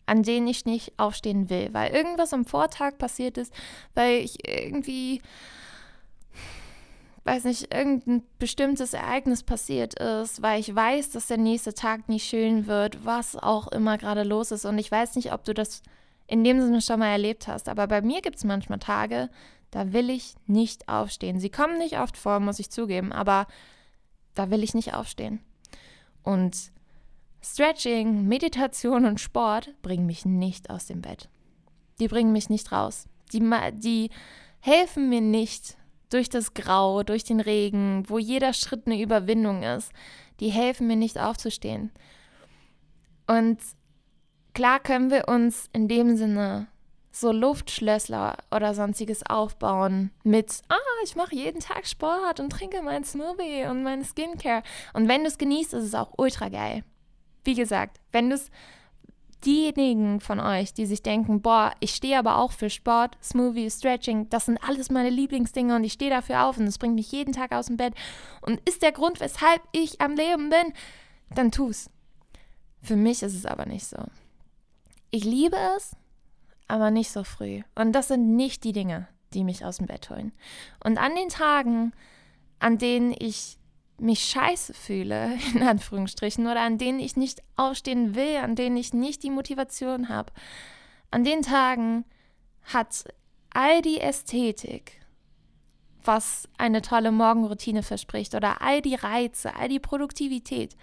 an 0.06 0.22
denen 0.22 0.46
ich 0.46 0.64
nicht 0.64 0.98
aufstehen 0.98 1.50
will, 1.50 1.68
weil 1.72 1.92
irgendwas 1.92 2.32
am 2.32 2.44
Vortag 2.44 2.98
passiert 2.98 3.38
ist, 3.38 3.52
weil 3.94 4.20
ich 4.20 4.48
irgendwie 4.48 5.20
weiß 7.26 7.44
nicht, 7.44 7.74
irgendein 7.74 8.22
bestimmtes 8.38 8.94
Ereignis 8.94 9.42
passiert 9.42 9.98
ist, 9.98 10.42
weil 10.42 10.60
ich 10.60 10.74
weiß, 10.74 11.10
dass 11.10 11.26
der 11.26 11.38
nächste 11.38 11.74
Tag 11.74 12.08
nicht 12.08 12.28
schön 12.28 12.68
wird, 12.68 13.04
was 13.04 13.36
auch 13.36 13.66
immer 13.68 13.98
gerade 13.98 14.22
los 14.22 14.52
ist. 14.52 14.64
Und 14.64 14.78
ich 14.78 14.90
weiß 14.90 15.16
nicht, 15.16 15.32
ob 15.32 15.44
du 15.44 15.52
das 15.52 15.82
in 16.28 16.44
dem 16.44 16.60
Sinne 16.60 16.80
schon 16.80 17.00
mal 17.00 17.08
erlebt 17.10 17.48
hast, 17.48 17.68
aber 17.68 17.88
bei 17.88 18.00
mir 18.00 18.22
gibt 18.22 18.36
es 18.36 18.44
manchmal 18.44 18.78
Tage, 18.78 19.28
da 19.70 19.92
will 19.92 20.08
ich 20.10 20.34
nicht 20.46 20.88
aufstehen. 20.88 21.40
Sie 21.40 21.50
kommen 21.50 21.78
nicht 21.78 21.98
oft 21.98 22.16
vor, 22.16 22.40
muss 22.40 22.60
ich 22.60 22.70
zugeben, 22.70 23.12
aber 23.12 23.46
da 24.34 24.50
will 24.50 24.62
ich 24.62 24.74
nicht 24.74 24.94
aufstehen. 24.94 25.40
Und 26.22 26.70
Stretching, 27.48 28.26
Meditation 28.26 29.04
und 29.04 29.20
Sport 29.20 29.80
bringen 29.80 30.04
mich 30.04 30.26
nicht 30.26 30.68
aus 30.68 30.86
dem 30.86 31.00
Bett. 31.00 31.28
Die 32.00 32.08
bringen 32.08 32.32
mich 32.32 32.50
nicht 32.50 32.72
raus. 32.72 33.06
Die, 33.32 33.40
die 33.74 34.10
helfen 34.60 35.08
mir 35.08 35.20
nicht 35.20 35.76
durch 36.10 36.28
das 36.28 36.54
Grau, 36.54 37.04
durch 37.04 37.22
den 37.22 37.38
Regen, 37.40 38.02
wo 38.08 38.18
jeder 38.18 38.52
Schritt 38.52 38.86
eine 38.86 39.00
Überwindung 39.00 39.62
ist. 39.62 39.92
Die 40.40 40.48
helfen 40.48 40.88
mir 40.88 40.96
nicht 40.96 41.18
aufzustehen. 41.18 41.92
Und 43.28 43.58
klar 44.52 44.80
können 44.80 45.10
wir 45.10 45.28
uns 45.28 45.70
in 45.72 45.86
dem 45.86 46.16
Sinne 46.16 46.66
so 47.12 47.30
Luftschlösser 47.30 48.36
oder 48.50 48.74
sonstiges 48.74 49.24
aufbauen 49.24 50.10
mit, 50.24 50.62
ah, 50.68 50.76
ich 51.04 51.14
mache 51.14 51.34
jeden 51.34 51.60
Tag 51.60 51.86
Sport 51.86 52.40
und 52.40 52.50
trinke 52.50 52.82
mein 52.82 53.04
Smoothie 53.04 53.66
und 53.70 53.84
meine 53.84 54.04
Skincare. 54.04 54.64
Und 54.92 55.08
wenn 55.08 55.22
du 55.22 55.28
es 55.28 55.38
genießt, 55.38 55.74
ist 55.74 55.84
es 55.84 55.94
auch 55.94 56.12
ultra 56.18 56.48
geil. 56.48 56.82
Wie 57.46 57.54
gesagt, 57.54 58.00
wenn 58.12 58.28
du 58.28 58.34
es, 58.34 58.50
diejenigen 59.44 60.20
von 60.20 60.40
euch, 60.40 60.74
die 60.74 60.86
sich 60.86 61.02
denken, 61.02 61.40
boah, 61.40 61.72
ich 61.80 61.94
stehe 61.94 62.18
aber 62.18 62.38
auch 62.38 62.52
für 62.52 62.70
Sport, 62.70 63.16
Smoothie, 63.22 63.70
Stretching, 63.70 64.28
das 64.28 64.46
sind 64.46 64.58
alles 64.58 64.90
meine 64.90 65.10
Lieblingsdinge 65.10 65.76
und 65.76 65.84
ich 65.84 65.92
stehe 65.92 66.10
dafür 66.10 66.44
auf 66.44 66.58
und 66.58 66.66
es 66.66 66.78
bringt 66.78 66.94
mich 66.94 67.12
jeden 67.12 67.32
Tag 67.32 67.52
aus 67.52 67.66
dem 67.66 67.76
Bett 67.76 67.94
und 68.42 68.60
ist 68.68 68.82
der 68.82 68.92
Grund, 68.92 69.20
weshalb 69.20 69.62
ich 69.72 70.00
am 70.00 70.14
Leben 70.14 70.50
bin, 70.50 70.72
dann 71.34 71.52
tu's. 71.52 71.90
Für 72.82 72.96
mich 72.96 73.22
ist 73.22 73.34
es 73.34 73.46
aber 73.46 73.66
nicht 73.66 73.86
so. 73.86 73.98
Ich 75.10 75.24
liebe 75.24 75.56
es, 75.76 75.94
aber 76.68 76.90
nicht 76.90 77.10
so 77.10 77.24
früh. 77.24 77.62
Und 77.74 77.92
das 77.92 78.08
sind 78.08 78.36
nicht 78.36 78.64
die 78.64 78.72
Dinge, 78.72 79.08
die 79.34 79.44
mich 79.44 79.64
aus 79.64 79.78
dem 79.78 79.86
Bett 79.86 80.10
holen. 80.10 80.32
Und 80.82 80.98
an 80.98 81.14
den 81.14 81.28
Tagen, 81.28 81.92
an 82.58 82.78
denen 82.78 83.14
ich 83.16 83.58
mich 83.98 84.24
scheiße 84.24 84.74
fühle, 84.74 85.38
in 85.54 85.62
Anführungsstrichen, 85.62 86.46
oder 86.46 86.60
an 86.60 86.78
denen 86.78 87.00
ich 87.00 87.16
nicht 87.16 87.42
aufstehen 87.56 88.14
will, 88.14 88.36
an 88.36 88.56
denen 88.56 88.76
ich 88.76 88.92
nicht 88.92 89.22
die 89.22 89.30
Motivation 89.30 90.08
habe, 90.08 90.32
an 91.10 91.24
den 91.24 91.42
Tagen 91.42 92.04
hat 92.64 93.04
all 93.50 93.80
die 93.80 94.00
Ästhetik, 94.00 95.00
was 96.02 96.48
eine 96.58 96.82
tolle 96.82 97.10
Morgenroutine 97.10 97.82
verspricht, 97.82 98.34
oder 98.34 98.60
all 98.62 98.82
die 98.82 98.94
Reize, 98.94 99.54
all 99.54 99.68
die 99.68 99.80
Produktivität, 99.80 100.76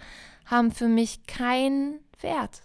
haben 0.46 0.72
für 0.72 0.88
mich 0.88 1.26
keinen 1.26 2.00
Wert. 2.20 2.62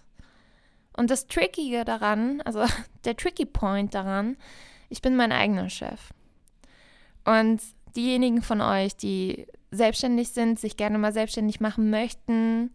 Und 0.96 1.10
das 1.10 1.26
Trickige 1.26 1.84
daran, 1.84 2.40
also 2.42 2.64
der 3.04 3.16
Tricky 3.16 3.46
Point 3.46 3.94
daran, 3.94 4.36
ich 4.88 5.00
bin 5.00 5.16
mein 5.16 5.32
eigener 5.32 5.70
Chef. 5.70 6.10
Und 7.24 7.62
diejenigen 7.94 8.42
von 8.42 8.60
euch, 8.60 8.96
die 8.96 9.46
selbstständig 9.70 10.30
sind, 10.30 10.58
sich 10.58 10.76
gerne 10.76 10.98
mal 10.98 11.12
selbstständig 11.12 11.60
machen 11.60 11.90
möchten 11.90 12.70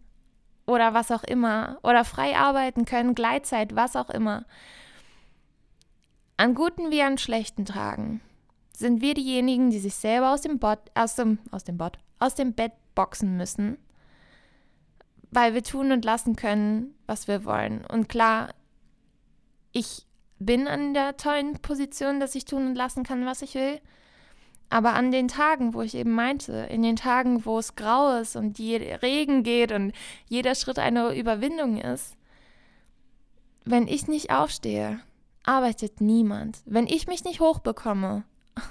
oder 0.66 0.94
was 0.94 1.10
auch 1.10 1.24
immer 1.24 1.78
oder 1.82 2.04
frei 2.04 2.36
arbeiten 2.36 2.84
können, 2.84 3.14
Gleitzeit, 3.14 3.76
was 3.76 3.96
auch 3.96 4.10
immer. 4.10 4.44
An 6.36 6.54
guten 6.54 6.90
wie 6.90 7.02
an 7.02 7.18
schlechten 7.18 7.64
Tagen 7.64 8.20
sind 8.74 9.00
wir 9.00 9.14
diejenigen, 9.14 9.70
die 9.70 9.78
sich 9.78 9.94
selber 9.94 10.32
aus 10.32 10.42
dem 10.42 10.58
Bot, 10.58 10.78
aus 10.94 11.14
dem, 11.14 11.38
aus 11.50 11.64
dem 11.64 11.78
Bot, 11.78 11.98
aus 12.18 12.34
dem 12.34 12.52
Bett 12.52 12.72
boxen 12.94 13.36
müssen, 13.36 13.78
weil 15.30 15.54
wir 15.54 15.62
tun 15.62 15.92
und 15.92 16.04
lassen 16.04 16.36
können, 16.36 16.94
was 17.06 17.26
wir 17.26 17.44
wollen. 17.44 17.84
Und 17.86 18.08
klar, 18.08 18.50
ich 19.72 20.06
bin 20.38 20.68
an 20.68 20.92
der 20.92 21.16
tollen 21.16 21.58
Position, 21.60 22.20
dass 22.20 22.34
ich 22.34 22.44
tun 22.44 22.66
und 22.66 22.74
lassen 22.74 23.02
kann, 23.02 23.24
was 23.24 23.42
ich 23.42 23.54
will. 23.54 23.80
Aber 24.68 24.94
an 24.94 25.12
den 25.12 25.28
Tagen, 25.28 25.74
wo 25.74 25.82
ich 25.82 25.94
eben 25.94 26.12
meinte, 26.12 26.52
in 26.70 26.82
den 26.82 26.96
Tagen, 26.96 27.44
wo 27.44 27.58
es 27.58 27.76
grau 27.76 28.18
ist 28.18 28.34
und 28.36 28.58
die 28.58 28.76
Regen 28.76 29.42
geht 29.42 29.70
und 29.70 29.92
jeder 30.28 30.54
Schritt 30.54 30.78
eine 30.78 31.14
Überwindung 31.14 31.78
ist, 31.78 32.16
wenn 33.64 33.86
ich 33.86 34.08
nicht 34.08 34.30
aufstehe, 34.30 35.00
arbeitet 35.44 36.00
niemand. 36.00 36.62
Wenn 36.66 36.86
ich 36.86 37.06
mich 37.06 37.24
nicht 37.24 37.40
hochbekomme, 37.40 38.24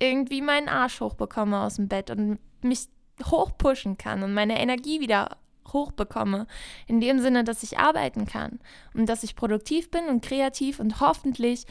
irgendwie 0.00 0.42
meinen 0.42 0.68
Arsch 0.68 1.00
hochbekomme 1.00 1.60
aus 1.60 1.76
dem 1.76 1.88
Bett 1.88 2.10
und 2.10 2.38
mich 2.62 2.88
hochpushen 3.24 3.96
kann 3.96 4.22
und 4.22 4.34
meine 4.34 4.60
Energie 4.60 5.00
wieder 5.00 5.36
hochbekomme, 5.72 6.46
in 6.86 7.00
dem 7.00 7.20
Sinne, 7.20 7.44
dass 7.44 7.62
ich 7.62 7.78
arbeiten 7.78 8.26
kann 8.26 8.60
und 8.94 9.08
dass 9.08 9.22
ich 9.22 9.36
produktiv 9.36 9.90
bin 9.90 10.06
und 10.08 10.24
kreativ 10.24 10.80
und 10.80 11.00
hoffentlich 11.00 11.66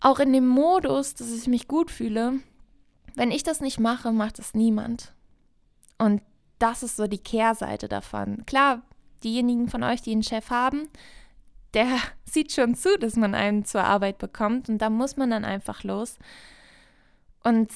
auch 0.00 0.18
in 0.18 0.32
dem 0.32 0.46
Modus, 0.46 1.14
dass 1.14 1.32
ich 1.32 1.46
mich 1.46 1.68
gut 1.68 1.90
fühle, 1.90 2.40
wenn 3.16 3.30
ich 3.30 3.42
das 3.42 3.60
nicht 3.60 3.80
mache, 3.80 4.12
macht 4.12 4.38
es 4.38 4.54
niemand. 4.54 5.12
Und 5.98 6.22
das 6.58 6.82
ist 6.82 6.96
so 6.96 7.06
die 7.06 7.18
Kehrseite 7.18 7.88
davon. 7.88 8.44
Klar, 8.46 8.82
diejenigen 9.24 9.68
von 9.68 9.82
euch, 9.82 10.02
die 10.02 10.12
einen 10.12 10.22
Chef 10.22 10.50
haben, 10.50 10.88
der 11.74 11.88
sieht 12.24 12.52
schon 12.52 12.74
zu, 12.74 12.98
dass 12.98 13.16
man 13.16 13.34
einen 13.34 13.64
zur 13.64 13.82
Arbeit 13.82 14.18
bekommt 14.18 14.68
und 14.68 14.78
da 14.78 14.90
muss 14.90 15.16
man 15.16 15.30
dann 15.30 15.44
einfach 15.44 15.82
los. 15.82 16.18
Und 17.42 17.70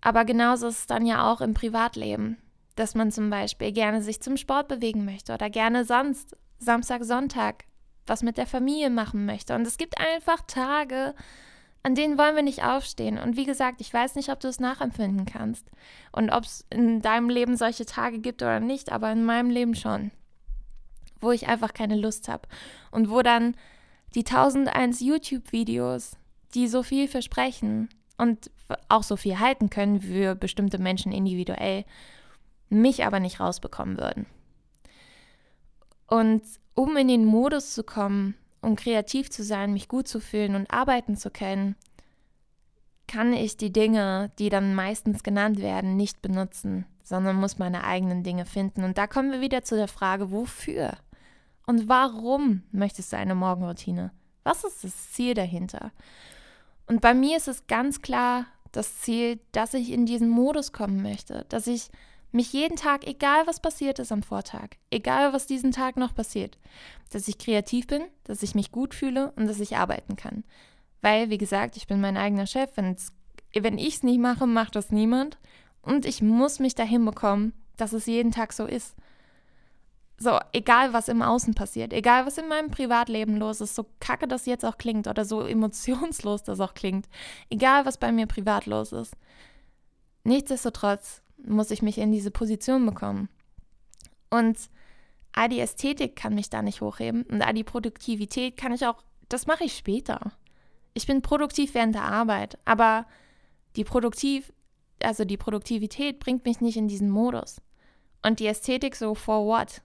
aber 0.00 0.24
genauso 0.24 0.68
ist 0.68 0.78
es 0.78 0.86
dann 0.86 1.06
ja 1.06 1.30
auch 1.30 1.40
im 1.40 1.54
Privatleben, 1.54 2.38
dass 2.76 2.94
man 2.94 3.10
zum 3.10 3.30
Beispiel 3.30 3.72
gerne 3.72 4.00
sich 4.00 4.20
zum 4.20 4.36
Sport 4.36 4.68
bewegen 4.68 5.04
möchte 5.04 5.34
oder 5.34 5.50
gerne 5.50 5.84
sonst 5.84 6.36
Samstag, 6.60 7.04
Sonntag 7.04 7.64
was 8.06 8.22
mit 8.22 8.38
der 8.38 8.46
Familie 8.46 8.90
machen 8.90 9.26
möchte. 9.26 9.54
Und 9.54 9.66
es 9.66 9.76
gibt 9.76 10.00
einfach 10.00 10.42
Tage, 10.46 11.14
an 11.82 11.94
denen 11.94 12.18
wollen 12.18 12.36
wir 12.36 12.42
nicht 12.42 12.64
aufstehen. 12.64 13.18
Und 13.18 13.36
wie 13.36 13.44
gesagt, 13.44 13.80
ich 13.80 13.92
weiß 13.92 14.14
nicht, 14.14 14.30
ob 14.30 14.40
du 14.40 14.48
es 14.48 14.60
nachempfinden 14.60 15.26
kannst 15.26 15.70
und 16.12 16.30
ob 16.30 16.44
es 16.44 16.66
in 16.70 17.00
deinem 17.00 17.30
Leben 17.30 17.56
solche 17.56 17.86
Tage 17.86 18.18
gibt 18.18 18.42
oder 18.42 18.60
nicht, 18.60 18.90
aber 18.92 19.10
in 19.12 19.24
meinem 19.24 19.50
Leben 19.50 19.74
schon, 19.74 20.10
wo 21.20 21.30
ich 21.30 21.48
einfach 21.48 21.72
keine 21.72 21.96
Lust 21.96 22.28
habe 22.28 22.48
und 22.90 23.10
wo 23.10 23.22
dann 23.22 23.54
die 24.14 24.26
1001 24.26 25.00
YouTube-Videos, 25.00 26.16
die 26.54 26.66
so 26.68 26.82
viel 26.82 27.08
versprechen 27.08 27.88
und 28.16 28.50
auch 28.88 29.02
so 29.02 29.16
viel 29.16 29.38
halten 29.38 29.70
können 29.70 30.00
für 30.00 30.34
bestimmte 30.34 30.78
Menschen 30.78 31.12
individuell, 31.12 31.84
mich 32.68 33.04
aber 33.04 33.20
nicht 33.20 33.40
rausbekommen 33.40 33.98
würden. 33.98 34.26
Und 36.06 36.42
um 36.74 36.96
in 36.96 37.08
den 37.08 37.24
Modus 37.24 37.74
zu 37.74 37.84
kommen, 37.84 38.34
um 38.60 38.76
kreativ 38.76 39.30
zu 39.30 39.42
sein, 39.42 39.72
mich 39.72 39.88
gut 39.88 40.08
zu 40.08 40.20
fühlen 40.20 40.54
und 40.54 40.72
arbeiten 40.72 41.16
zu 41.16 41.30
können, 41.30 41.76
kann 43.06 43.32
ich 43.32 43.56
die 43.56 43.72
Dinge, 43.72 44.30
die 44.38 44.50
dann 44.50 44.74
meistens 44.74 45.22
genannt 45.22 45.60
werden, 45.60 45.96
nicht 45.96 46.20
benutzen, 46.22 46.84
sondern 47.02 47.36
muss 47.36 47.58
meine 47.58 47.84
eigenen 47.84 48.22
Dinge 48.22 48.44
finden. 48.44 48.84
Und 48.84 48.98
da 48.98 49.06
kommen 49.06 49.32
wir 49.32 49.40
wieder 49.40 49.62
zu 49.62 49.76
der 49.76 49.88
Frage, 49.88 50.30
wofür? 50.30 50.92
Und 51.66 51.88
warum 51.88 52.62
möchtest 52.70 53.12
du 53.12 53.16
eine 53.16 53.34
Morgenroutine? 53.34 54.12
Was 54.44 54.64
ist 54.64 54.84
das 54.84 55.12
Ziel 55.12 55.34
dahinter? 55.34 55.90
Und 56.86 57.00
bei 57.00 57.14
mir 57.14 57.36
ist 57.36 57.48
es 57.48 57.66
ganz 57.66 58.02
klar 58.02 58.46
das 58.72 58.98
Ziel, 59.00 59.40
dass 59.52 59.74
ich 59.74 59.90
in 59.90 60.06
diesen 60.06 60.28
Modus 60.28 60.72
kommen 60.72 61.02
möchte, 61.02 61.46
dass 61.48 61.66
ich 61.66 61.90
mich 62.30 62.52
jeden 62.52 62.76
Tag, 62.76 63.06
egal 63.06 63.46
was 63.46 63.60
passiert 63.60 63.98
ist 63.98 64.12
am 64.12 64.22
Vortag, 64.22 64.70
egal 64.90 65.32
was 65.32 65.46
diesen 65.46 65.72
Tag 65.72 65.96
noch 65.96 66.14
passiert, 66.14 66.58
dass 67.10 67.28
ich 67.28 67.38
kreativ 67.38 67.86
bin, 67.86 68.02
dass 68.24 68.42
ich 68.42 68.54
mich 68.54 68.70
gut 68.70 68.94
fühle 68.94 69.32
und 69.36 69.46
dass 69.46 69.60
ich 69.60 69.76
arbeiten 69.76 70.16
kann. 70.16 70.44
Weil, 71.00 71.30
wie 71.30 71.38
gesagt, 71.38 71.76
ich 71.76 71.86
bin 71.86 72.00
mein 72.00 72.16
eigener 72.16 72.46
Chef. 72.46 72.70
Wenn's, 72.74 73.12
wenn 73.54 73.78
ich 73.78 73.96
es 73.96 74.02
nicht 74.02 74.18
mache, 74.18 74.46
macht 74.46 74.76
das 74.76 74.90
niemand. 74.90 75.38
Und 75.80 76.04
ich 76.04 76.22
muss 76.22 76.58
mich 76.58 76.74
dahin 76.74 77.04
bekommen, 77.04 77.52
dass 77.76 77.92
es 77.92 78.06
jeden 78.06 78.32
Tag 78.32 78.52
so 78.52 78.66
ist. 78.66 78.96
So, 80.20 80.38
egal 80.52 80.92
was 80.92 81.08
im 81.08 81.22
Außen 81.22 81.54
passiert, 81.54 81.92
egal 81.92 82.26
was 82.26 82.38
in 82.38 82.48
meinem 82.48 82.72
Privatleben 82.72 83.36
los 83.36 83.60
ist, 83.60 83.76
so 83.76 83.86
kacke 84.00 84.26
das 84.26 84.46
jetzt 84.46 84.64
auch 84.64 84.76
klingt 84.76 85.06
oder 85.06 85.24
so 85.24 85.42
emotionslos 85.46 86.42
das 86.42 86.58
auch 86.58 86.74
klingt, 86.74 87.08
egal 87.50 87.86
was 87.86 87.98
bei 87.98 88.10
mir 88.10 88.26
privat 88.26 88.66
los 88.66 88.92
ist. 88.92 89.14
Nichtsdestotrotz 90.24 91.22
muss 91.44 91.70
ich 91.70 91.82
mich 91.82 91.98
in 91.98 92.12
diese 92.12 92.30
Position 92.30 92.84
bekommen. 92.86 93.28
Und 94.30 94.58
all 95.32 95.48
die 95.48 95.60
Ästhetik 95.60 96.16
kann 96.16 96.34
mich 96.34 96.50
da 96.50 96.62
nicht 96.62 96.80
hochheben 96.80 97.22
und 97.24 97.42
all 97.42 97.54
die 97.54 97.64
Produktivität 97.64 98.56
kann 98.56 98.72
ich 98.72 98.86
auch, 98.86 99.02
das 99.28 99.46
mache 99.46 99.64
ich 99.64 99.76
später. 99.76 100.32
Ich 100.94 101.06
bin 101.06 101.22
produktiv 101.22 101.74
während 101.74 101.94
der 101.94 102.02
Arbeit, 102.02 102.58
aber 102.64 103.06
die 103.76 103.84
Produktiv, 103.84 104.52
also 105.02 105.24
die 105.24 105.36
Produktivität 105.36 106.18
bringt 106.18 106.44
mich 106.44 106.60
nicht 106.60 106.76
in 106.76 106.88
diesen 106.88 107.10
Modus. 107.10 107.60
Und 108.22 108.40
die 108.40 108.46
Ästhetik 108.46 108.96
so 108.96 109.14
for 109.14 109.46
what? 109.46 109.82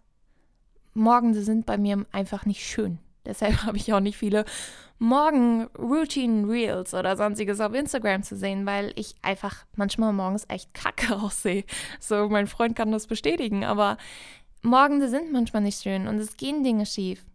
Morgen 0.95 1.33
sind 1.33 1.65
bei 1.65 1.77
mir 1.77 2.05
einfach 2.12 2.45
nicht 2.45 2.65
schön. 2.65 3.00
Deshalb 3.25 3.63
habe 3.65 3.77
ich 3.77 3.94
auch 3.94 4.00
nicht 4.00 4.18
viele 4.18 4.46
Morgen-Routine-Reels 5.00 6.94
oder 6.94 7.18
sonstiges 7.18 7.60
auf 7.60 7.74
Instagram 7.74 8.24
zu 8.24 8.36
sehen, 8.36 8.65
weil 8.65 8.94
ich 8.96 9.15
einfach 9.22 9.65
manchmal 9.75 10.13
morgens 10.13 10.46
echt 10.48 10.74
kacke 10.74 11.15
aussehe. 11.22 11.65
So, 12.00 12.30
mein 12.30 12.48
Freund 12.48 12.75
kann 12.75 12.92
das 12.92 13.08
bestätigen, 13.08 13.63
aber 13.65 13.98
Morgende 14.62 15.10
sind 15.10 15.32
manchmal 15.32 15.62
nicht 15.62 15.82
schön 15.82 16.08
und 16.08 16.18
es 16.20 16.38
gehen 16.38 16.63
Dinge 16.63 16.86
schief. 16.86 17.25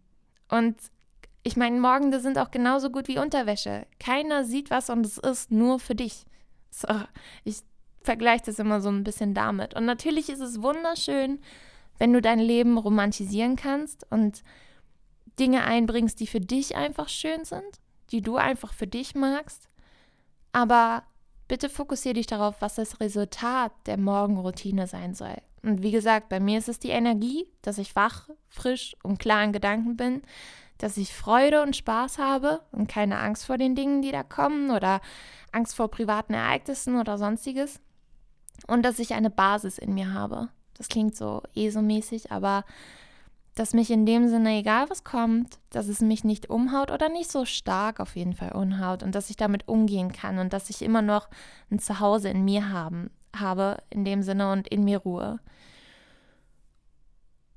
Und 0.49 0.77
ich 1.43 1.55
meine, 1.55 1.79
Morgende 1.79 2.19
sind 2.19 2.37
auch 2.37 2.51
genauso 2.51 2.89
gut 2.89 3.07
wie 3.07 3.19
Unterwäsche. 3.19 3.85
Keiner 3.99 4.43
sieht 4.43 4.71
was 4.71 4.89
und 4.89 5.05
es 5.05 5.17
ist 5.17 5.51
nur 5.51 5.79
für 5.79 5.95
dich. 5.95 6.25
So, 6.71 6.87
ich 7.43 7.57
vergleiche 8.01 8.45
das 8.45 8.59
immer 8.59 8.81
so 8.81 8.89
ein 8.89 9.03
bisschen 9.03 9.33
damit. 9.33 9.75
Und 9.75 9.85
natürlich 9.85 10.29
ist 10.29 10.41
es 10.41 10.61
wunderschön, 10.61 11.39
wenn 11.97 12.13
du 12.13 12.21
dein 12.21 12.39
Leben 12.39 12.77
romantisieren 12.77 13.55
kannst 13.55 14.05
und 14.09 14.43
Dinge 15.39 15.63
einbringst, 15.63 16.19
die 16.19 16.27
für 16.27 16.41
dich 16.41 16.75
einfach 16.75 17.09
schön 17.09 17.45
sind, 17.45 17.79
die 18.11 18.21
du 18.21 18.37
einfach 18.37 18.73
für 18.73 18.87
dich 18.87 19.15
magst. 19.15 19.69
Aber 20.51 21.03
bitte 21.47 21.69
fokussiere 21.69 22.15
dich 22.15 22.27
darauf, 22.27 22.61
was 22.61 22.75
das 22.75 22.99
Resultat 22.99 23.71
der 23.85 23.97
Morgenroutine 23.97 24.87
sein 24.87 25.13
soll. 25.13 25.37
Und 25.63 25.81
wie 25.81 25.91
gesagt, 25.91 26.29
bei 26.29 26.39
mir 26.39 26.57
ist 26.57 26.69
es 26.69 26.79
die 26.79 26.89
Energie, 26.89 27.47
dass 27.61 27.77
ich 27.77 27.95
wach, 27.95 28.29
frisch 28.47 28.95
und 29.03 29.19
klar 29.19 29.43
in 29.43 29.51
Gedanken 29.51 29.97
bin, 29.97 30.21
dass 30.77 30.95
ich 30.95 31.13
Freude 31.13 31.61
und 31.61 31.75
Spaß 31.75 32.17
habe 32.17 32.61
und 32.71 32.87
keine 32.87 33.19
Angst 33.19 33.45
vor 33.45 33.57
den 33.57 33.75
Dingen, 33.75 34.01
die 34.01 34.11
da 34.11 34.23
kommen 34.23 34.71
oder 34.71 35.01
Angst 35.51 35.75
vor 35.75 35.91
privaten 35.91 36.33
Ereignissen 36.33 36.97
oder 36.97 37.17
sonstiges. 37.17 37.81
Und 38.67 38.83
dass 38.83 38.99
ich 38.99 39.13
eine 39.13 39.29
Basis 39.29 39.77
in 39.77 39.93
mir 39.93 40.13
habe. 40.13 40.49
Das 40.77 40.87
klingt 40.87 41.15
so 41.15 41.43
ESO-mäßig, 41.55 42.31
aber 42.31 42.63
dass 43.59 43.73
mich 43.73 43.91
in 43.91 44.05
dem 44.05 44.29
Sinne, 44.29 44.59
egal 44.59 44.89
was 44.89 45.03
kommt, 45.03 45.59
dass 45.69 45.89
es 45.89 45.99
mich 45.99 46.23
nicht 46.23 46.49
umhaut 46.49 46.91
oder 46.91 47.09
nicht 47.09 47.29
so 47.29 47.43
stark 47.43 47.99
auf 47.99 48.15
jeden 48.15 48.33
Fall 48.33 48.53
umhaut 48.53 49.03
und 49.03 49.13
dass 49.15 49.29
ich 49.29 49.35
damit 49.35 49.67
umgehen 49.67 50.13
kann 50.13 50.39
und 50.39 50.53
dass 50.53 50.69
ich 50.69 50.81
immer 50.81 51.01
noch 51.01 51.27
ein 51.69 51.77
Zuhause 51.77 52.29
in 52.29 52.45
mir 52.45 52.69
haben, 52.69 53.09
habe, 53.35 53.79
in 53.89 54.05
dem 54.05 54.23
Sinne 54.23 54.49
und 54.53 54.69
in 54.69 54.85
mir 54.85 54.99
Ruhe. 54.99 55.41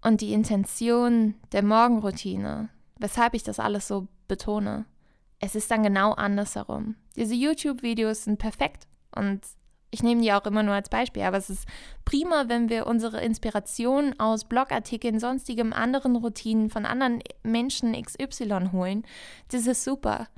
Und 0.01 0.23
die 0.23 0.33
Intention 0.33 1.37
der 1.53 1.63
Morgenroutine, 1.63 2.69
weshalb 2.99 3.35
ich 3.35 3.45
das 3.45 3.61
alles 3.61 3.87
so 3.87 4.09
betone, 4.27 4.87
es 5.39 5.55
ist 5.55 5.71
dann 5.71 5.85
genau 5.85 6.15
andersherum. 6.15 6.97
Diese 7.15 7.35
YouTube-Videos 7.35 8.25
sind 8.25 8.41
perfekt 8.41 8.89
und 9.15 9.41
ich 9.93 10.03
nehme 10.03 10.23
die 10.23 10.33
auch 10.33 10.47
immer 10.47 10.63
nur 10.63 10.75
als 10.75 10.89
Beispiel, 10.89 11.23
aber 11.23 11.37
es 11.37 11.51
ist 11.51 11.69
prima, 12.07 12.49
wenn 12.49 12.71
wir 12.71 12.87
unsere 12.87 13.21
Inspiration 13.21 14.19
aus 14.19 14.45
Blogartikeln, 14.45 15.21
sonstigem 15.21 15.75
anderen 15.75 16.17
Routinen 16.17 16.71
von 16.71 16.87
anderen 16.87 17.23
Menschen 17.43 17.93
XY 17.93 18.71
holen. 18.73 19.05
Das 19.51 19.67
ist 19.67 19.85
super. 19.85 20.29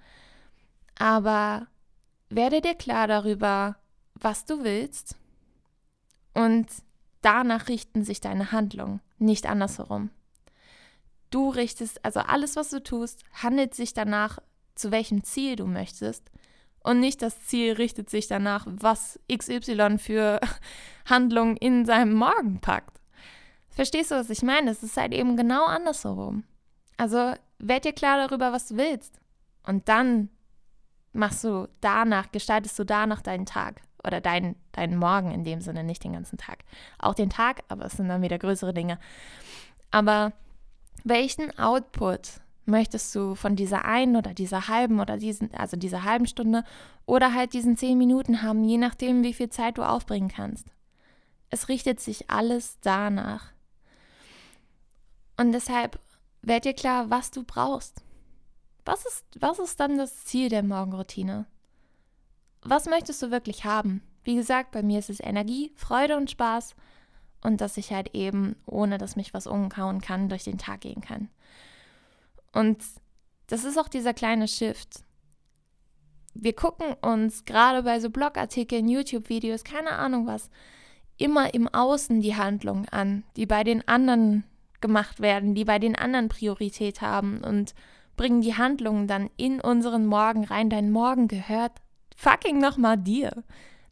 Aber 0.98 1.68
werde 2.30 2.60
dir 2.60 2.74
klar 2.74 3.06
darüber, 3.06 3.76
was 4.14 4.44
du 4.44 4.64
willst 4.64 5.16
und 6.34 6.66
danach 7.22 7.68
richten 7.68 8.04
sich 8.04 8.20
deine 8.20 8.50
Handlungen, 8.50 9.00
nicht 9.18 9.46
andersherum. 9.46 10.10
Du 11.30 11.48
richtest, 11.48 12.04
also 12.04 12.20
alles, 12.20 12.56
was 12.56 12.70
du 12.70 12.82
tust, 12.82 13.22
handelt 13.32 13.74
sich 13.74 13.94
danach, 13.94 14.40
zu 14.74 14.90
welchem 14.90 15.22
Ziel 15.22 15.54
du 15.54 15.66
möchtest 15.66 16.28
und 16.84 17.00
nicht 17.00 17.22
das 17.22 17.40
Ziel 17.40 17.72
richtet 17.72 18.10
sich 18.10 18.28
danach, 18.28 18.66
was 18.68 19.18
XY 19.32 19.98
für 19.98 20.38
Handlungen 21.06 21.56
in 21.56 21.86
seinem 21.86 22.14
Morgen 22.14 22.60
packt. 22.60 23.00
Verstehst 23.70 24.12
du, 24.12 24.14
was 24.14 24.30
ich 24.30 24.42
meine? 24.42 24.70
Es 24.70 24.82
ist 24.82 24.96
halt 24.96 25.12
eben 25.12 25.36
genau 25.36 25.64
andersherum. 25.64 26.44
Also 26.96 27.32
werd 27.58 27.86
dir 27.86 27.92
klar 27.92 28.28
darüber, 28.28 28.52
was 28.52 28.68
du 28.68 28.76
willst. 28.76 29.18
Und 29.66 29.88
dann 29.88 30.28
machst 31.12 31.42
du 31.42 31.68
danach, 31.80 32.30
gestaltest 32.30 32.78
du 32.78 32.84
danach 32.84 33.22
deinen 33.22 33.46
Tag 33.46 33.80
oder 34.06 34.20
deinen, 34.20 34.54
deinen 34.72 34.98
Morgen 34.98 35.30
in 35.32 35.42
dem 35.42 35.62
Sinne, 35.62 35.82
nicht 35.84 36.04
den 36.04 36.12
ganzen 36.12 36.36
Tag. 36.36 36.64
Auch 36.98 37.14
den 37.14 37.30
Tag, 37.30 37.62
aber 37.68 37.86
es 37.86 37.92
sind 37.92 38.08
dann 38.08 38.22
wieder 38.22 38.38
größere 38.38 38.74
Dinge. 38.74 38.98
Aber 39.90 40.32
welchen 41.02 41.58
Output 41.58 42.40
möchtest 42.66 43.14
du 43.14 43.34
von 43.34 43.56
dieser 43.56 43.84
einen 43.84 44.16
oder 44.16 44.34
dieser 44.34 44.68
halben 44.68 45.00
oder 45.00 45.16
diesen, 45.16 45.52
also 45.54 45.76
dieser 45.76 46.04
halben 46.04 46.26
Stunde 46.26 46.64
oder 47.06 47.34
halt 47.34 47.52
diesen 47.52 47.76
zehn 47.76 47.98
Minuten 47.98 48.42
haben, 48.42 48.64
je 48.64 48.78
nachdem, 48.78 49.22
wie 49.22 49.34
viel 49.34 49.50
Zeit 49.50 49.78
du 49.78 49.82
aufbringen 49.82 50.28
kannst. 50.28 50.66
Es 51.50 51.68
richtet 51.68 52.00
sich 52.00 52.30
alles 52.30 52.78
danach. 52.80 53.52
Und 55.36 55.52
deshalb 55.52 55.98
werd 56.42 56.64
dir 56.64 56.74
klar, 56.74 57.10
was 57.10 57.30
du 57.30 57.44
brauchst. 57.44 58.02
Was 58.84 59.06
ist, 59.06 59.24
was 59.38 59.58
ist 59.58 59.80
dann 59.80 59.96
das 59.96 60.24
Ziel 60.24 60.48
der 60.48 60.62
Morgenroutine? 60.62 61.46
Was 62.62 62.86
möchtest 62.86 63.22
du 63.22 63.30
wirklich 63.30 63.64
haben? 63.64 64.02
Wie 64.24 64.36
gesagt, 64.36 64.72
bei 64.72 64.82
mir 64.82 64.98
ist 64.98 65.10
es 65.10 65.20
Energie, 65.20 65.72
Freude 65.74 66.16
und 66.16 66.30
Spaß 66.30 66.74
und 67.42 67.60
dass 67.60 67.76
ich 67.76 67.92
halt 67.92 68.14
eben, 68.14 68.56
ohne 68.66 68.98
dass 68.98 69.16
mich 69.16 69.34
was 69.34 69.46
umkauen 69.46 70.00
kann, 70.00 70.28
durch 70.28 70.44
den 70.44 70.58
Tag 70.58 70.80
gehen 70.80 71.02
kann. 71.02 71.28
Und 72.54 72.82
das 73.48 73.64
ist 73.64 73.78
auch 73.78 73.88
dieser 73.88 74.14
kleine 74.14 74.48
Shift. 74.48 75.04
Wir 76.34 76.54
gucken 76.54 76.94
uns 77.02 77.44
gerade 77.44 77.82
bei 77.82 78.00
so 78.00 78.10
Blogartikeln, 78.10 78.88
YouTube-Videos, 78.88 79.64
keine 79.64 79.92
Ahnung 79.92 80.26
was, 80.26 80.50
immer 81.16 81.54
im 81.54 81.68
Außen 81.68 82.20
die 82.20 82.36
Handlung 82.36 82.88
an, 82.88 83.24
die 83.36 83.46
bei 83.46 83.62
den 83.62 83.86
anderen 83.86 84.44
gemacht 84.80 85.20
werden, 85.20 85.54
die 85.54 85.64
bei 85.64 85.78
den 85.78 85.96
anderen 85.96 86.28
Priorität 86.28 87.00
haben 87.00 87.42
und 87.42 87.74
bringen 88.16 88.40
die 88.40 88.56
Handlungen 88.56 89.06
dann 89.06 89.30
in 89.36 89.60
unseren 89.60 90.06
Morgen 90.06 90.44
rein. 90.44 90.70
Dein 90.70 90.90
Morgen 90.90 91.28
gehört 91.28 91.72
fucking 92.16 92.58
nochmal 92.58 92.98
dir. 92.98 93.44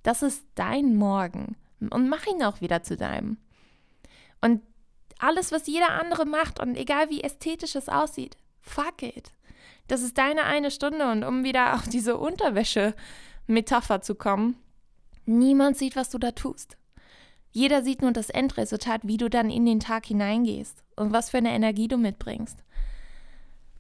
Das 0.03 0.23
ist 0.23 0.45
dein 0.55 0.97
Morgen. 0.97 1.57
Und 1.81 2.09
mach 2.09 2.27
ihn 2.27 2.43
auch 2.43 2.61
wieder 2.61 2.83
zu 2.83 2.97
deinem. 2.97 3.39
Und 4.41 4.63
alles, 5.19 5.53
was 5.53 5.67
jeder 5.67 5.93
andere 5.93 6.27
macht 6.27 6.61
und 6.61 6.77
egal 6.77 7.09
wie 7.11 7.23
ästhetisch 7.23 7.77
es 7.77 7.89
aussieht, 7.89 8.37
fuck 8.63 9.03
it. 9.03 9.33
Das 9.89 10.03
ist 10.03 10.17
deine 10.17 10.45
eine 10.45 10.71
Stunde 10.71 11.11
und 11.11 11.25
um 11.25 11.45
wieder 11.45 11.75
auf 11.75 11.89
diese 11.89 12.17
Unterwäsche-Metapher 12.17 14.01
zu 14.01 14.15
kommen, 14.15 14.57
niemand 15.27 15.77
sieht, 15.77 15.97
was 15.97 16.11
du 16.11 16.19
da 16.19 16.33
tust. 16.33 16.77
Jeder 17.51 17.83
sieht 17.83 18.01
nur 18.01 18.13
das 18.13 18.31
Endresultat, 18.31 19.03
wie 19.05 19.19
du 19.19 19.29
dann 19.29 19.51
in 19.51 19.67
den 19.67 19.81
Tag 19.81 20.07
hineingehst 20.07 20.83
und 20.97 21.13
was 21.13 21.31
für 21.31 21.39
eine 21.39 21.51
Energie 21.51 21.89
du 21.89 21.99
mitbringst. 21.99 22.65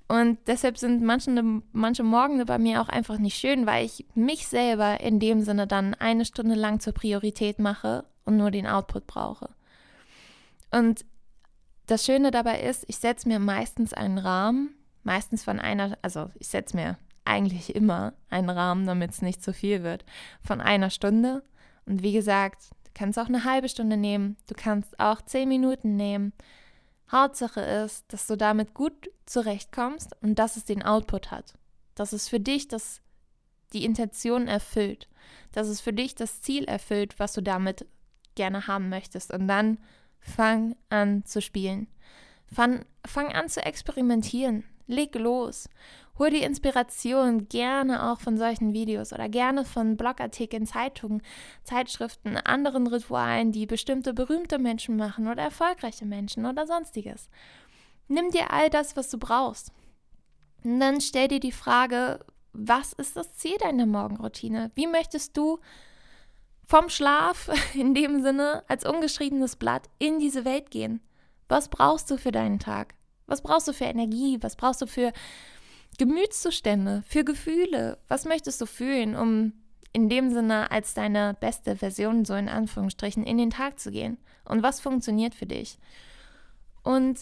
Und 0.08 0.38
deshalb 0.46 0.76
sind 0.76 1.02
manche, 1.02 1.30
manche 1.72 2.02
Morgen 2.02 2.44
bei 2.44 2.58
mir 2.58 2.82
auch 2.82 2.90
einfach 2.90 3.16
nicht 3.16 3.38
schön, 3.38 3.64
weil 3.64 3.86
ich 3.86 4.04
mich 4.14 4.46
selber 4.46 5.00
in 5.00 5.20
dem 5.20 5.40
Sinne 5.40 5.66
dann 5.66 5.94
eine 5.94 6.26
Stunde 6.26 6.54
lang 6.54 6.80
zur 6.80 6.92
Priorität 6.92 7.58
mache 7.58 8.04
und 8.26 8.36
nur 8.36 8.50
den 8.50 8.66
Output 8.66 9.06
brauche. 9.06 9.48
Und 10.70 11.06
das 11.86 12.04
Schöne 12.04 12.30
dabei 12.30 12.62
ist, 12.62 12.84
ich 12.88 12.96
setze 12.96 13.28
mir 13.28 13.38
meistens 13.38 13.92
einen 13.92 14.18
Rahmen, 14.18 14.74
meistens 15.02 15.44
von 15.44 15.58
einer, 15.58 15.98
also 16.02 16.30
ich 16.38 16.48
setze 16.48 16.76
mir 16.76 16.98
eigentlich 17.24 17.74
immer 17.74 18.14
einen 18.30 18.50
Rahmen, 18.50 18.86
damit 18.86 19.10
es 19.12 19.22
nicht 19.22 19.42
zu 19.42 19.52
viel 19.52 19.82
wird, 19.82 20.04
von 20.40 20.60
einer 20.60 20.90
Stunde. 20.90 21.42
Und 21.86 22.02
wie 22.02 22.12
gesagt, 22.12 22.70
du 22.84 22.90
kannst 22.94 23.18
auch 23.18 23.26
eine 23.26 23.44
halbe 23.44 23.68
Stunde 23.68 23.96
nehmen, 23.96 24.36
du 24.46 24.54
kannst 24.56 24.98
auch 24.98 25.22
zehn 25.22 25.48
Minuten 25.48 25.96
nehmen. 25.96 26.32
Hauptsache 27.10 27.60
ist, 27.60 28.10
dass 28.12 28.26
du 28.26 28.36
damit 28.36 28.74
gut 28.74 29.10
zurechtkommst 29.26 30.16
und 30.22 30.38
dass 30.38 30.56
es 30.56 30.64
den 30.64 30.82
Output 30.82 31.30
hat. 31.30 31.54
Dass 31.94 32.12
es 32.12 32.28
für 32.28 32.40
dich 32.40 32.68
das, 32.68 33.02
die 33.72 33.84
Intention 33.84 34.48
erfüllt. 34.48 35.08
Dass 35.52 35.68
es 35.68 35.80
für 35.80 35.92
dich 35.92 36.14
das 36.14 36.40
Ziel 36.40 36.64
erfüllt, 36.64 37.18
was 37.18 37.34
du 37.34 37.42
damit 37.42 37.86
gerne 38.34 38.66
haben 38.66 38.88
möchtest. 38.88 39.32
Und 39.32 39.46
dann 39.46 39.78
Fang 40.22 40.76
an 40.88 41.24
zu 41.24 41.42
spielen. 41.42 41.88
Fang, 42.46 42.84
fang 43.04 43.32
an 43.32 43.48
zu 43.48 43.64
experimentieren. 43.64 44.64
Leg 44.86 45.14
los. 45.14 45.68
Hol 46.18 46.30
die 46.30 46.42
Inspiration 46.42 47.48
gerne 47.48 48.10
auch 48.10 48.20
von 48.20 48.36
solchen 48.36 48.72
Videos 48.72 49.12
oder 49.12 49.28
gerne 49.28 49.64
von 49.64 49.96
Blogartikeln, 49.96 50.66
Zeitungen, 50.66 51.22
Zeitschriften, 51.64 52.36
anderen 52.36 52.86
Ritualen, 52.86 53.50
die 53.50 53.66
bestimmte 53.66 54.12
berühmte 54.12 54.58
Menschen 54.58 54.96
machen 54.96 55.26
oder 55.26 55.42
erfolgreiche 55.42 56.04
Menschen 56.04 56.46
oder 56.46 56.66
sonstiges. 56.66 57.28
Nimm 58.08 58.30
dir 58.30 58.50
all 58.50 58.68
das, 58.68 58.96
was 58.96 59.10
du 59.10 59.18
brauchst. 59.18 59.72
Und 60.62 60.80
dann 60.80 61.00
stell 61.00 61.28
dir 61.28 61.40
die 61.40 61.52
Frage, 61.52 62.20
was 62.52 62.92
ist 62.92 63.16
das 63.16 63.34
Ziel 63.34 63.56
deiner 63.58 63.86
Morgenroutine? 63.86 64.70
Wie 64.74 64.86
möchtest 64.86 65.36
du 65.36 65.58
vom 66.66 66.88
Schlaf 66.88 67.50
in 67.74 67.94
dem 67.94 68.22
Sinne 68.22 68.64
als 68.68 68.84
ungeschriebenes 68.84 69.56
Blatt 69.56 69.88
in 69.98 70.18
diese 70.18 70.44
Welt 70.44 70.70
gehen. 70.70 71.00
Was 71.48 71.68
brauchst 71.68 72.10
du 72.10 72.16
für 72.16 72.32
deinen 72.32 72.58
Tag? 72.58 72.94
Was 73.26 73.42
brauchst 73.42 73.68
du 73.68 73.72
für 73.72 73.84
Energie? 73.84 74.38
Was 74.40 74.56
brauchst 74.56 74.82
du 74.82 74.86
für 74.86 75.12
Gemütszustände, 75.98 77.02
für 77.06 77.24
Gefühle? 77.24 77.98
Was 78.08 78.24
möchtest 78.24 78.60
du 78.60 78.66
fühlen, 78.66 79.16
um 79.16 79.52
in 79.92 80.08
dem 80.08 80.30
Sinne 80.30 80.70
als 80.70 80.94
deine 80.94 81.36
beste 81.38 81.76
Version, 81.76 82.24
so 82.24 82.34
in 82.34 82.48
Anführungsstrichen, 82.48 83.24
in 83.24 83.38
den 83.38 83.50
Tag 83.50 83.78
zu 83.78 83.90
gehen? 83.90 84.18
Und 84.44 84.62
was 84.62 84.80
funktioniert 84.80 85.34
für 85.34 85.46
dich? 85.46 85.78
Und 86.82 87.18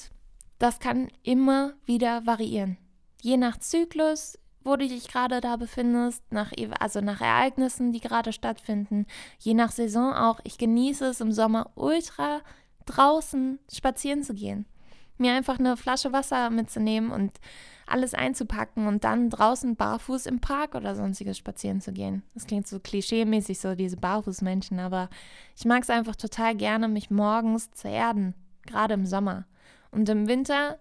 das 0.58 0.78
kann 0.78 1.08
immer 1.22 1.74
wieder 1.84 2.26
variieren. 2.26 2.76
je 3.22 3.36
nach 3.36 3.58
Zyklus, 3.58 4.38
wo 4.62 4.76
du 4.76 4.86
dich 4.86 5.08
gerade 5.08 5.40
da 5.40 5.56
befindest, 5.56 6.22
nach, 6.30 6.52
also 6.78 7.00
nach 7.00 7.20
Ereignissen, 7.20 7.92
die 7.92 8.00
gerade 8.00 8.32
stattfinden, 8.32 9.06
je 9.38 9.54
nach 9.54 9.72
Saison 9.72 10.12
auch. 10.12 10.40
Ich 10.44 10.58
genieße 10.58 11.06
es 11.06 11.20
im 11.20 11.32
Sommer 11.32 11.70
ultra 11.74 12.40
draußen 12.86 13.58
spazieren 13.72 14.22
zu 14.22 14.34
gehen. 14.34 14.66
Mir 15.18 15.32
einfach 15.32 15.58
eine 15.58 15.76
Flasche 15.76 16.12
Wasser 16.12 16.50
mitzunehmen 16.50 17.10
und 17.10 17.32
alles 17.86 18.14
einzupacken 18.14 18.86
und 18.86 19.04
dann 19.04 19.30
draußen 19.30 19.76
barfuß 19.76 20.26
im 20.26 20.40
Park 20.40 20.74
oder 20.74 20.94
sonstiges 20.94 21.36
spazieren 21.36 21.80
zu 21.80 21.92
gehen. 21.92 22.22
Das 22.34 22.46
klingt 22.46 22.66
so 22.66 22.78
klischeemäßig, 22.80 23.58
so 23.58 23.74
diese 23.74 23.96
Barfußmenschen, 23.96 24.78
aber 24.78 25.10
ich 25.56 25.64
mag 25.64 25.82
es 25.82 25.90
einfach 25.90 26.16
total 26.16 26.54
gerne, 26.54 26.88
mich 26.88 27.10
morgens 27.10 27.70
zu 27.72 27.88
erden, 27.88 28.34
gerade 28.66 28.94
im 28.94 29.06
Sommer. 29.06 29.46
Und 29.90 30.08
im 30.08 30.28
Winter 30.28 30.78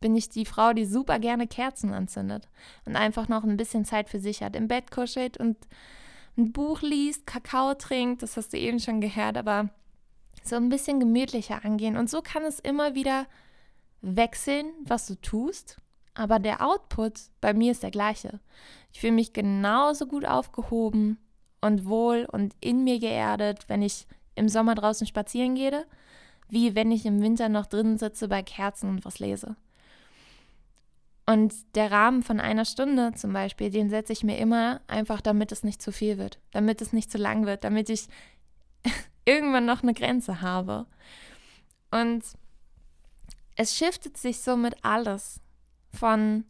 bin 0.00 0.16
ich 0.16 0.28
die 0.28 0.44
Frau, 0.44 0.72
die 0.72 0.84
super 0.84 1.18
gerne 1.18 1.46
Kerzen 1.46 1.92
anzündet 1.92 2.48
und 2.84 2.96
einfach 2.96 3.28
noch 3.28 3.44
ein 3.44 3.56
bisschen 3.56 3.84
Zeit 3.84 4.08
für 4.08 4.20
sich 4.20 4.42
hat, 4.42 4.56
im 4.56 4.68
Bett 4.68 4.90
kuschelt 4.90 5.38
und 5.38 5.56
ein 6.36 6.52
Buch 6.52 6.82
liest, 6.82 7.26
Kakao 7.26 7.74
trinkt, 7.74 8.22
das 8.22 8.36
hast 8.36 8.52
du 8.52 8.58
eben 8.58 8.78
schon 8.78 9.00
gehört, 9.00 9.36
aber 9.36 9.70
so 10.44 10.56
ein 10.56 10.68
bisschen 10.68 11.00
gemütlicher 11.00 11.64
angehen. 11.64 11.96
Und 11.96 12.08
so 12.08 12.22
kann 12.22 12.44
es 12.44 12.60
immer 12.60 12.94
wieder 12.94 13.26
wechseln, 14.00 14.66
was 14.84 15.06
du 15.06 15.16
tust, 15.16 15.78
aber 16.14 16.38
der 16.38 16.64
Output 16.64 17.14
bei 17.40 17.54
mir 17.54 17.72
ist 17.72 17.82
der 17.82 17.90
gleiche. 17.90 18.40
Ich 18.92 19.00
fühle 19.00 19.12
mich 19.12 19.32
genauso 19.32 20.06
gut 20.06 20.24
aufgehoben 20.24 21.18
und 21.60 21.86
wohl 21.86 22.26
und 22.30 22.54
in 22.60 22.84
mir 22.84 22.98
geerdet, 23.00 23.68
wenn 23.68 23.82
ich 23.82 24.06
im 24.34 24.48
Sommer 24.48 24.74
draußen 24.74 25.06
spazieren 25.06 25.54
gehe, 25.54 25.84
wie 26.48 26.74
wenn 26.74 26.92
ich 26.92 27.04
im 27.04 27.20
Winter 27.20 27.48
noch 27.48 27.66
drinnen 27.66 27.98
sitze 27.98 28.28
bei 28.28 28.42
Kerzen 28.42 28.88
und 28.88 29.04
was 29.04 29.18
lese. 29.18 29.56
Und 31.28 31.54
der 31.74 31.90
Rahmen 31.90 32.22
von 32.22 32.40
einer 32.40 32.64
Stunde 32.64 33.12
zum 33.14 33.34
Beispiel, 33.34 33.68
den 33.68 33.90
setze 33.90 34.14
ich 34.14 34.24
mir 34.24 34.38
immer 34.38 34.80
einfach, 34.86 35.20
damit 35.20 35.52
es 35.52 35.62
nicht 35.62 35.82
zu 35.82 35.92
viel 35.92 36.16
wird, 36.16 36.40
damit 36.52 36.80
es 36.80 36.94
nicht 36.94 37.12
zu 37.12 37.18
lang 37.18 37.44
wird, 37.44 37.64
damit 37.64 37.90
ich 37.90 38.08
irgendwann 39.26 39.66
noch 39.66 39.82
eine 39.82 39.92
Grenze 39.92 40.40
habe. 40.40 40.86
Und 41.90 42.24
es 43.56 43.76
shiftet 43.76 44.16
sich 44.16 44.40
somit 44.40 44.82
alles 44.82 45.42
von 45.92 46.46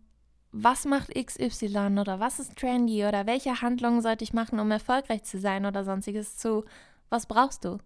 was 0.52 0.84
macht 0.84 1.12
XY 1.12 1.98
oder 1.98 2.20
was 2.20 2.38
ist 2.38 2.56
trendy 2.56 3.04
oder 3.04 3.26
welche 3.26 3.60
Handlungen 3.60 4.00
sollte 4.00 4.22
ich 4.22 4.32
machen, 4.32 4.60
um 4.60 4.70
erfolgreich 4.70 5.24
zu 5.24 5.40
sein 5.40 5.66
oder 5.66 5.82
sonstiges 5.82 6.36
zu 6.36 6.64
was 7.10 7.26
brauchst 7.26 7.64
du? 7.64 7.78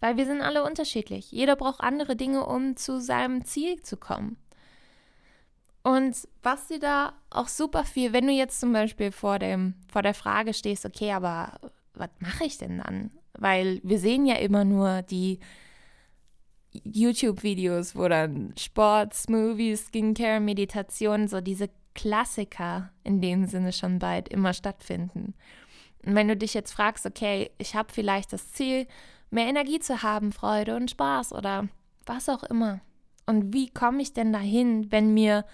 Weil 0.00 0.16
wir 0.16 0.24
sind 0.24 0.40
alle 0.40 0.64
unterschiedlich. 0.64 1.30
Jeder 1.32 1.54
braucht 1.54 1.82
andere 1.82 2.16
Dinge, 2.16 2.46
um 2.46 2.76
zu 2.76 2.98
seinem 2.98 3.44
Ziel 3.44 3.82
zu 3.82 3.98
kommen. 3.98 4.38
Und 5.88 6.28
was 6.42 6.66
dir 6.66 6.80
da 6.80 7.14
auch 7.30 7.48
super 7.48 7.82
viel, 7.82 8.12
wenn 8.12 8.26
du 8.26 8.32
jetzt 8.34 8.60
zum 8.60 8.74
Beispiel 8.74 9.10
vor, 9.10 9.38
dem, 9.38 9.72
vor 9.90 10.02
der 10.02 10.12
Frage 10.12 10.52
stehst, 10.52 10.84
okay, 10.84 11.12
aber 11.12 11.58
was 11.94 12.10
mache 12.18 12.44
ich 12.44 12.58
denn 12.58 12.82
dann? 12.84 13.10
Weil 13.38 13.80
wir 13.82 13.98
sehen 13.98 14.26
ja 14.26 14.34
immer 14.34 14.66
nur 14.66 15.00
die 15.00 15.38
YouTube-Videos, 16.72 17.96
wo 17.96 18.06
dann 18.06 18.52
Sport, 18.58 19.14
Movies, 19.30 19.86
Skincare, 19.86 20.40
Meditation, 20.40 21.26
so 21.26 21.40
diese 21.40 21.70
Klassiker 21.94 22.90
in 23.02 23.22
dem 23.22 23.46
Sinne 23.46 23.72
schon 23.72 23.98
bald 23.98 24.28
immer 24.28 24.52
stattfinden. 24.52 25.32
Und 26.04 26.14
wenn 26.14 26.28
du 26.28 26.36
dich 26.36 26.52
jetzt 26.52 26.72
fragst, 26.72 27.06
okay, 27.06 27.50
ich 27.56 27.74
habe 27.74 27.94
vielleicht 27.94 28.34
das 28.34 28.52
Ziel, 28.52 28.86
mehr 29.30 29.46
Energie 29.46 29.78
zu 29.78 30.02
haben, 30.02 30.32
Freude 30.32 30.76
und 30.76 30.90
Spaß 30.90 31.32
oder 31.32 31.66
was 32.04 32.28
auch 32.28 32.42
immer. 32.42 32.80
Und 33.24 33.54
wie 33.54 33.70
komme 33.70 34.02
ich 34.02 34.12
denn 34.12 34.34
dahin, 34.34 34.92
wenn 34.92 35.14
mir 35.14 35.46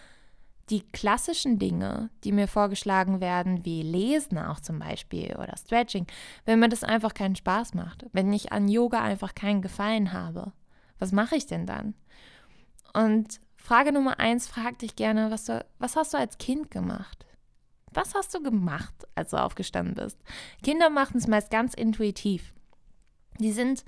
die 0.70 0.81
klassischen 0.81 1.59
Dinge, 1.59 2.11
die 2.24 2.33
mir 2.33 2.48
vorgeschlagen 2.48 3.20
werden, 3.20 3.64
wie 3.64 3.83
Lesen 3.83 4.38
auch 4.38 4.61
zum 4.61 4.79
Beispiel 4.79 5.37
oder 5.37 5.57
Stretching, 5.57 6.07
wenn 6.44 6.59
mir 6.59 6.68
das 6.68 6.85
einfach 6.85 7.14
keinen 7.14 7.37
Spaß 7.37 7.74
macht, 7.74 8.07
wenn 8.12 8.33
ich 8.33 8.53
an 8.53 8.68
Yoga 8.68 9.03
einfach 9.03 9.35
keinen 9.35 9.62
Gefallen 9.62 10.12
habe, 10.12 10.53
was 10.98 11.12
mache 11.12 11.37
ich 11.37 11.46
denn 11.46 11.66
dann? 11.66 11.94
Und 12.94 13.40
Frage 13.57 13.92
Nummer 13.92 14.20
eins 14.20 14.46
frag 14.46 14.79
dich 14.79 14.94
gerne, 14.96 15.31
was, 15.31 15.44
du, 15.46 15.64
was 15.79 15.96
hast 15.96 16.14
du 16.14 16.18
als 16.18 16.38
Kind 16.38 16.70
gemacht? 16.70 17.27
Was 17.92 18.14
hast 18.14 18.35
du 18.35 18.42
gemacht, 18.42 18.94
als 19.14 19.31
du 19.31 19.42
aufgestanden 19.42 19.94
bist? 19.94 20.18
Kinder 20.62 20.90
machen 20.90 21.16
es 21.16 21.27
meist 21.27 21.50
ganz 21.50 21.74
intuitiv. 21.74 22.53
Die 23.38 23.53
sind 23.53 23.85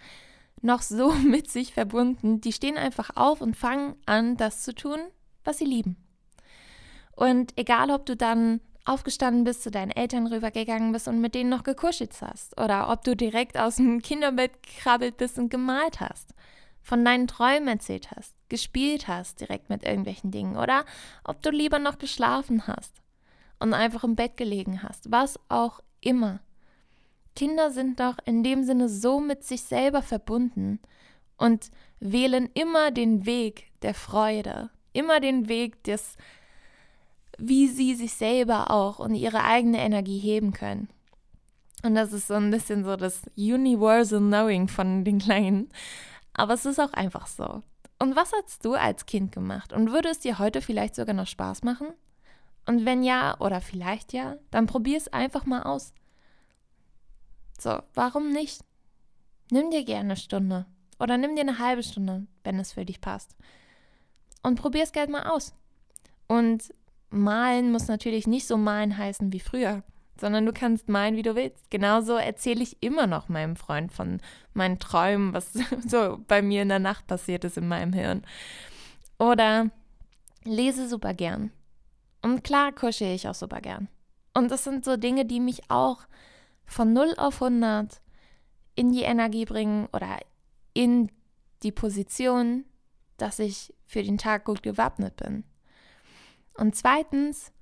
noch 0.62 0.82
so 0.82 1.12
mit 1.24 1.50
sich 1.50 1.74
verbunden, 1.74 2.40
die 2.40 2.52
stehen 2.52 2.76
einfach 2.76 3.10
auf 3.16 3.40
und 3.40 3.56
fangen 3.56 3.96
an, 4.06 4.36
das 4.36 4.62
zu 4.62 4.74
tun, 4.74 4.98
was 5.44 5.58
sie 5.58 5.64
lieben. 5.64 5.96
Und 7.16 7.52
egal, 7.56 7.90
ob 7.90 8.06
du 8.06 8.16
dann 8.16 8.60
aufgestanden 8.84 9.44
bist, 9.44 9.62
zu 9.62 9.70
deinen 9.70 9.90
Eltern 9.90 10.26
rübergegangen 10.26 10.92
bist 10.92 11.08
und 11.08 11.20
mit 11.20 11.34
denen 11.34 11.50
noch 11.50 11.64
gekuschelt 11.64 12.12
hast 12.20 12.58
oder 12.60 12.88
ob 12.90 13.02
du 13.02 13.16
direkt 13.16 13.58
aus 13.58 13.76
dem 13.76 14.00
Kinderbett 14.02 14.62
gekrabbelt 14.62 15.16
bist 15.16 15.38
und 15.38 15.50
gemalt 15.50 16.00
hast, 16.00 16.34
von 16.82 17.04
deinen 17.04 17.26
Träumen 17.26 17.66
erzählt 17.66 18.12
hast, 18.12 18.36
gespielt 18.48 19.08
hast 19.08 19.40
direkt 19.40 19.70
mit 19.70 19.82
irgendwelchen 19.82 20.30
Dingen 20.30 20.56
oder 20.56 20.84
ob 21.24 21.42
du 21.42 21.50
lieber 21.50 21.80
noch 21.80 21.98
geschlafen 21.98 22.68
hast 22.68 23.02
und 23.58 23.74
einfach 23.74 24.04
im 24.04 24.14
Bett 24.14 24.36
gelegen 24.36 24.84
hast, 24.84 25.10
was 25.10 25.40
auch 25.48 25.80
immer. 26.00 26.38
Kinder 27.34 27.72
sind 27.72 27.98
doch 27.98 28.16
in 28.24 28.44
dem 28.44 28.62
Sinne 28.62 28.88
so 28.88 29.18
mit 29.18 29.42
sich 29.42 29.62
selber 29.62 30.00
verbunden 30.02 30.78
und 31.36 31.70
wählen 31.98 32.48
immer 32.54 32.92
den 32.92 33.26
Weg 33.26 33.72
der 33.82 33.94
Freude, 33.94 34.70
immer 34.92 35.18
den 35.18 35.48
Weg 35.48 35.82
des 35.84 36.16
wie 37.38 37.68
sie 37.68 37.94
sich 37.94 38.14
selber 38.14 38.70
auch 38.70 38.98
und 38.98 39.14
ihre 39.14 39.44
eigene 39.44 39.78
Energie 39.78 40.18
heben 40.18 40.52
können. 40.52 40.88
Und 41.82 41.94
das 41.94 42.12
ist 42.12 42.26
so 42.28 42.34
ein 42.34 42.50
bisschen 42.50 42.84
so 42.84 42.96
das 42.96 43.22
Universal 43.36 44.20
Knowing 44.20 44.68
von 44.68 45.04
den 45.04 45.18
Kleinen. 45.18 45.70
Aber 46.34 46.54
es 46.54 46.66
ist 46.66 46.80
auch 46.80 46.92
einfach 46.92 47.26
so. 47.26 47.62
Und 47.98 48.16
was 48.16 48.32
hast 48.32 48.64
du 48.64 48.74
als 48.74 49.06
Kind 49.06 49.32
gemacht? 49.32 49.72
Und 49.72 49.92
würde 49.92 50.10
es 50.10 50.18
dir 50.18 50.38
heute 50.38 50.60
vielleicht 50.60 50.94
sogar 50.94 51.14
noch 51.14 51.26
Spaß 51.26 51.62
machen? 51.62 51.88
Und 52.66 52.84
wenn 52.84 53.02
ja 53.02 53.38
oder 53.40 53.60
vielleicht 53.60 54.12
ja, 54.12 54.36
dann 54.50 54.66
probier 54.66 54.96
es 54.96 55.08
einfach 55.08 55.46
mal 55.46 55.62
aus. 55.62 55.94
So, 57.58 57.80
warum 57.94 58.32
nicht? 58.32 58.62
Nimm 59.50 59.70
dir 59.70 59.84
gerne 59.84 60.00
eine 60.00 60.16
Stunde 60.16 60.66
oder 60.98 61.16
nimm 61.16 61.36
dir 61.36 61.42
eine 61.42 61.58
halbe 61.58 61.82
Stunde, 61.82 62.26
wenn 62.42 62.58
es 62.58 62.72
für 62.72 62.84
dich 62.84 63.00
passt. 63.00 63.36
Und 64.42 64.60
probier 64.60 64.82
es 64.82 64.92
gerne 64.92 65.12
mal 65.12 65.26
aus. 65.28 65.54
Und 66.26 66.74
malen 67.10 67.72
muss 67.72 67.88
natürlich 67.88 68.26
nicht 68.26 68.46
so 68.46 68.56
malen 68.56 68.96
heißen 68.96 69.32
wie 69.32 69.40
früher, 69.40 69.82
sondern 70.20 70.46
du 70.46 70.52
kannst 70.52 70.88
malen, 70.88 71.16
wie 71.16 71.22
du 71.22 71.34
willst. 71.34 71.70
Genauso 71.70 72.14
erzähle 72.14 72.62
ich 72.62 72.82
immer 72.82 73.06
noch 73.06 73.28
meinem 73.28 73.56
Freund 73.56 73.92
von 73.92 74.20
meinen 74.54 74.78
Träumen, 74.78 75.32
was 75.32 75.52
so 75.86 76.18
bei 76.26 76.42
mir 76.42 76.62
in 76.62 76.68
der 76.68 76.78
Nacht 76.78 77.06
passiert 77.06 77.44
ist 77.44 77.56
in 77.56 77.68
meinem 77.68 77.92
Hirn. 77.92 78.22
Oder 79.18 79.70
lese 80.44 80.88
super 80.88 81.14
gern. 81.14 81.50
Und 82.22 82.44
klar 82.44 82.72
kuschel 82.72 83.14
ich 83.14 83.28
auch 83.28 83.34
super 83.34 83.60
gern. 83.60 83.88
Und 84.34 84.50
das 84.50 84.64
sind 84.64 84.84
so 84.84 84.96
Dinge, 84.96 85.24
die 85.24 85.40
mich 85.40 85.70
auch 85.70 86.00
von 86.66 86.92
0 86.92 87.14
auf 87.16 87.42
100 87.42 88.00
in 88.74 88.92
die 88.92 89.02
Energie 89.02 89.44
bringen 89.44 89.88
oder 89.92 90.18
in 90.74 91.10
die 91.62 91.72
Position, 91.72 92.64
dass 93.16 93.38
ich 93.38 93.72
für 93.86 94.02
den 94.02 94.18
Tag 94.18 94.44
gut 94.44 94.62
gewappnet 94.62 95.16
bin. 95.16 95.44
Und 96.56 96.74
zweitens, 96.74 97.52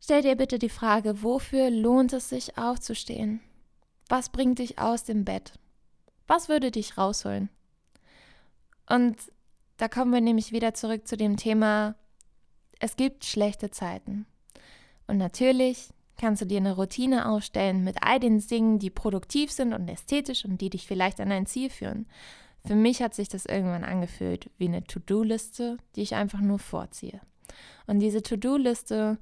stell 0.00 0.22
dir 0.22 0.36
bitte 0.36 0.58
die 0.58 0.68
Frage, 0.68 1.22
wofür 1.22 1.70
lohnt 1.70 2.12
es 2.12 2.28
sich 2.28 2.58
aufzustehen? 2.58 3.40
Was 4.08 4.30
bringt 4.30 4.58
dich 4.58 4.78
aus 4.78 5.04
dem 5.04 5.24
Bett? 5.24 5.58
Was 6.26 6.48
würde 6.48 6.70
dich 6.70 6.96
rausholen? 6.96 7.50
Und 8.88 9.16
da 9.76 9.88
kommen 9.88 10.12
wir 10.12 10.20
nämlich 10.20 10.52
wieder 10.52 10.74
zurück 10.74 11.06
zu 11.06 11.16
dem 11.16 11.36
Thema, 11.36 11.96
es 12.78 12.96
gibt 12.96 13.24
schlechte 13.24 13.70
Zeiten. 13.70 14.26
Und 15.06 15.18
natürlich 15.18 15.90
kannst 16.16 16.42
du 16.42 16.46
dir 16.46 16.58
eine 16.58 16.76
Routine 16.76 17.28
aufstellen 17.28 17.84
mit 17.84 18.02
all 18.02 18.18
den 18.20 18.38
Dingen, 18.38 18.78
die 18.78 18.90
produktiv 18.90 19.50
sind 19.52 19.72
und 19.72 19.88
ästhetisch 19.88 20.44
und 20.44 20.60
die 20.60 20.70
dich 20.70 20.86
vielleicht 20.86 21.20
an 21.20 21.30
dein 21.30 21.46
Ziel 21.46 21.70
führen. 21.70 22.06
Für 22.66 22.74
mich 22.74 23.02
hat 23.02 23.14
sich 23.14 23.28
das 23.28 23.46
irgendwann 23.46 23.84
angefühlt 23.84 24.50
wie 24.58 24.66
eine 24.66 24.82
To-Do-Liste, 24.84 25.76
die 25.94 26.02
ich 26.02 26.14
einfach 26.14 26.40
nur 26.40 26.58
vorziehe. 26.58 27.20
Und 27.86 28.00
diese 28.00 28.22
To-Do-Liste 28.22 29.18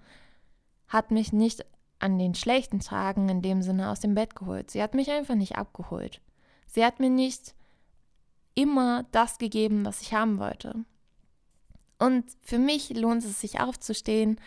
hat 0.89 1.11
mich 1.11 1.33
nicht 1.33 1.65
an 1.99 2.19
den 2.19 2.35
schlechten 2.35 2.81
Tagen 2.81 3.29
in 3.29 3.43
dem 3.43 3.63
Sinne 3.63 3.91
aus 3.91 4.01
dem 4.01 4.15
Bett 4.15 4.37
geholt. 4.37 4.71
Sie 4.71 4.83
hat 4.83 4.95
mich 4.95 5.11
einfach 5.11 5.35
nicht 5.35 5.57
abgeholt. 5.57 6.21
Sie 6.67 6.85
hat 6.85 7.01
mir 7.01 7.11
nicht 7.11 7.55
immer 8.55 9.05
das 9.13 9.39
gegeben, 9.39 9.85
was 9.85 10.03
ich 10.03 10.15
haben 10.15 10.39
wollte. 10.39 10.85
Und 11.99 12.25
für 12.43 12.59
mich 12.59 12.91
lohnt 12.91 13.25
es 13.25 13.41
sich 13.41 13.61
aufzustehen 13.61 14.41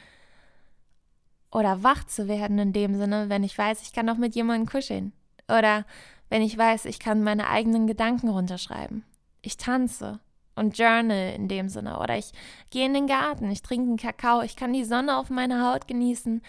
oder 1.52 1.82
wach 1.84 2.04
zu 2.04 2.28
werden 2.28 2.60
in 2.60 2.74
dem 2.74 2.96
Sinne, 2.96 3.30
wenn 3.30 3.44
ich 3.44 3.58
weiß, 3.58 3.82
ich 3.82 3.94
kann 3.94 4.10
auch 4.10 4.18
mit 4.18 4.36
jemandem 4.36 4.68
kuscheln. 4.68 5.14
Oder 5.48 5.86
wenn 6.30 6.42
ich 6.42 6.58
weiß, 6.58 6.86
ich 6.86 7.00
kann 7.00 7.24
meine 7.24 7.50
eigenen 7.50 7.88
Gedanken 7.88 8.30
runterschreiben. 8.30 9.04
Ich 9.42 9.58
tanze 9.58 10.20
und 10.58 10.78
journal 10.78 11.34
in 11.36 11.48
dem 11.48 11.70
Sinne. 11.70 12.00
Oder 12.00 12.18
ich 12.18 12.32
gehe 12.72 12.86
in 12.86 12.94
den 12.94 13.08
Garten, 13.08 13.50
ich 13.50 13.62
trinke 13.62 13.88
einen 13.88 13.98
Kakao, 13.98 14.42
ich 14.42 14.56
kann 14.56 14.74
die 14.74 14.84
Sonne 14.84 15.18
auf 15.18 15.30
meiner 15.30 15.72
Haut 15.72 15.88
genießen. 15.88 16.42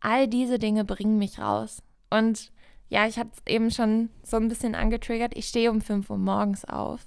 All 0.00 0.28
diese 0.28 0.58
Dinge 0.58 0.84
bringen 0.84 1.18
mich 1.18 1.38
raus. 1.38 1.82
Und 2.10 2.52
ja, 2.88 3.06
ich 3.06 3.18
habe 3.18 3.30
es 3.32 3.42
eben 3.52 3.70
schon 3.70 4.10
so 4.22 4.36
ein 4.36 4.48
bisschen 4.48 4.74
angetriggert. 4.74 5.36
Ich 5.36 5.48
stehe 5.48 5.70
um 5.70 5.80
5 5.80 6.08
Uhr 6.10 6.18
morgens 6.18 6.64
auf. 6.64 7.06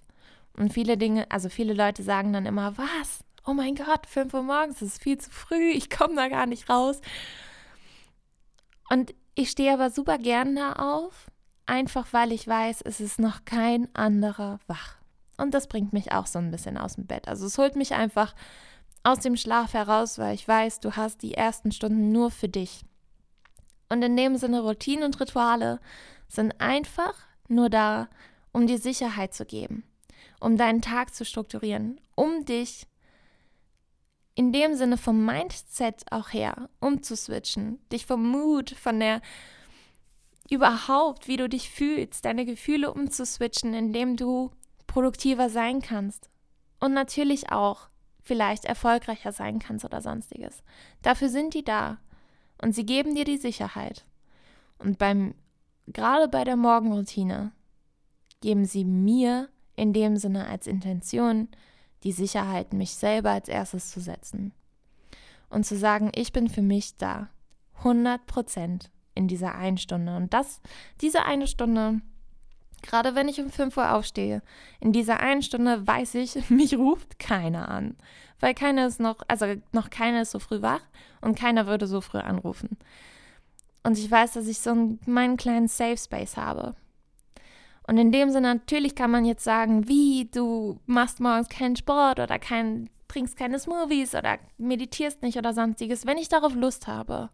Und 0.57 0.73
viele 0.73 0.97
Dinge, 0.97 1.29
also 1.31 1.49
viele 1.49 1.73
Leute 1.73 2.03
sagen 2.03 2.33
dann 2.33 2.45
immer, 2.45 2.77
was? 2.77 3.23
Oh 3.45 3.53
mein 3.53 3.75
Gott, 3.75 4.05
5 4.05 4.33
Uhr 4.33 4.43
morgens, 4.43 4.79
das 4.79 4.89
ist 4.89 5.03
viel 5.03 5.17
zu 5.17 5.31
früh, 5.31 5.71
ich 5.71 5.89
komme 5.89 6.15
da 6.15 6.27
gar 6.27 6.45
nicht 6.45 6.69
raus. 6.69 7.01
Und 8.89 9.15
ich 9.33 9.49
stehe 9.49 9.73
aber 9.73 9.89
super 9.89 10.17
gern 10.17 10.55
da 10.55 10.73
auf, 10.73 11.31
einfach 11.65 12.11
weil 12.11 12.33
ich 12.33 12.47
weiß, 12.47 12.81
es 12.81 12.99
ist 12.99 13.17
noch 13.17 13.45
kein 13.45 13.87
anderer 13.95 14.59
wach. 14.67 15.00
Und 15.41 15.55
das 15.55 15.65
bringt 15.65 15.91
mich 15.91 16.11
auch 16.11 16.27
so 16.27 16.37
ein 16.37 16.51
bisschen 16.51 16.77
aus 16.77 16.95
dem 16.95 17.07
Bett. 17.07 17.27
Also 17.27 17.47
es 17.47 17.57
holt 17.57 17.75
mich 17.75 17.95
einfach 17.95 18.35
aus 19.01 19.21
dem 19.21 19.35
Schlaf 19.35 19.73
heraus, 19.73 20.19
weil 20.19 20.35
ich 20.35 20.47
weiß, 20.47 20.81
du 20.81 20.95
hast 20.95 21.23
die 21.23 21.33
ersten 21.33 21.71
Stunden 21.71 22.09
nur 22.09 22.29
für 22.29 22.47
dich. 22.47 22.85
Und 23.89 24.03
in 24.03 24.15
dem 24.15 24.37
Sinne, 24.37 24.61
Routinen 24.61 25.03
und 25.03 25.19
Rituale 25.19 25.79
sind 26.27 26.61
einfach 26.61 27.15
nur 27.47 27.71
da, 27.71 28.07
um 28.51 28.67
dir 28.67 28.77
Sicherheit 28.77 29.33
zu 29.33 29.45
geben, 29.45 29.83
um 30.39 30.57
deinen 30.57 30.83
Tag 30.83 31.15
zu 31.15 31.25
strukturieren, 31.25 31.99
um 32.13 32.45
dich 32.45 32.85
in 34.35 34.53
dem 34.53 34.75
Sinne 34.75 34.97
vom 34.97 35.25
Mindset 35.25 36.03
auch 36.11 36.33
her 36.33 36.69
umzuswitchen, 36.79 37.79
dich 37.91 38.05
vom 38.05 38.29
Mood, 38.29 38.69
von 38.69 38.99
der 38.99 39.21
überhaupt, 40.51 41.27
wie 41.27 41.37
du 41.37 41.49
dich 41.49 41.71
fühlst, 41.71 42.25
deine 42.25 42.45
Gefühle 42.45 42.93
umzuswitchen, 42.93 43.73
indem 43.73 44.17
du 44.17 44.51
produktiver 44.91 45.49
sein 45.49 45.81
kannst. 45.81 46.29
Und 46.81 46.93
natürlich 46.93 47.51
auch 47.51 47.87
vielleicht 48.21 48.65
erfolgreicher 48.65 49.31
sein 49.31 49.59
kannst 49.59 49.85
oder 49.85 50.01
sonstiges. 50.01 50.63
Dafür 51.01 51.29
sind 51.29 51.53
die 51.53 51.63
da. 51.63 51.99
Und 52.61 52.75
sie 52.75 52.85
geben 52.85 53.15
dir 53.15 53.23
die 53.23 53.37
Sicherheit. 53.37 54.05
Und 54.79 54.97
beim, 54.97 55.33
gerade 55.87 56.27
bei 56.27 56.43
der 56.43 56.57
Morgenroutine, 56.57 57.53
geben 58.41 58.65
sie 58.65 58.83
mir 58.83 59.47
in 59.75 59.93
dem 59.93 60.17
Sinne 60.17 60.47
als 60.47 60.67
Intention 60.67 61.47
die 62.03 62.11
Sicherheit, 62.11 62.73
mich 62.73 62.95
selber 62.95 63.31
als 63.31 63.47
erstes 63.47 63.91
zu 63.91 64.01
setzen. 64.01 64.51
Und 65.49 65.65
zu 65.65 65.77
sagen, 65.77 66.11
ich 66.15 66.33
bin 66.33 66.49
für 66.49 66.63
mich 66.63 66.97
da. 66.97 67.29
100 67.77 68.25
Prozent 68.25 68.91
in 69.15 69.27
dieser 69.27 69.55
einen 69.55 69.77
Stunde. 69.77 70.17
Und 70.17 70.33
das, 70.33 70.61
diese 70.99 71.23
eine 71.23 71.47
Stunde, 71.47 72.01
gerade 72.81 73.15
wenn 73.15 73.27
ich 73.27 73.39
um 73.39 73.49
5 73.49 73.75
Uhr 73.77 73.93
aufstehe, 73.93 74.41
in 74.79 74.91
dieser 74.91 75.19
einen 75.19 75.41
Stunde 75.41 75.85
weiß 75.85 76.15
ich, 76.15 76.49
mich 76.49 76.77
ruft 76.77 77.19
keiner 77.19 77.69
an. 77.69 77.95
Weil 78.39 78.53
keiner 78.53 78.87
ist 78.87 78.99
noch, 78.99 79.17
also 79.27 79.45
noch 79.71 79.89
keiner 79.89 80.23
ist 80.23 80.31
so 80.31 80.39
früh 80.39 80.61
wach 80.61 80.81
und 81.21 81.37
keiner 81.37 81.67
würde 81.67 81.87
so 81.87 82.01
früh 82.01 82.17
anrufen. 82.17 82.77
Und 83.83 83.97
ich 83.97 84.09
weiß, 84.09 84.33
dass 84.33 84.47
ich 84.47 84.59
so 84.59 84.71
einen, 84.71 84.99
meinen 85.05 85.37
kleinen 85.37 85.67
Safe 85.67 85.97
Space 85.97 86.37
habe. 86.37 86.75
Und 87.87 87.97
in 87.97 88.11
dem 88.11 88.29
Sinne, 88.29 88.53
natürlich 88.53 88.95
kann 88.95 89.11
man 89.11 89.25
jetzt 89.25 89.43
sagen, 89.43 89.87
wie, 89.87 90.29
du 90.31 90.79
machst 90.85 91.19
morgens 91.19 91.49
keinen 91.49 91.75
Sport 91.75 92.19
oder 92.19 92.39
kein, 92.39 92.89
trinkst 93.07 93.37
keine 93.37 93.59
Smoothies 93.59 94.15
oder 94.15 94.37
meditierst 94.57 95.21
nicht 95.23 95.37
oder 95.37 95.53
sonstiges, 95.53 96.05
wenn 96.05 96.17
ich 96.17 96.29
darauf 96.29 96.55
Lust 96.55 96.87
habe 96.87 97.29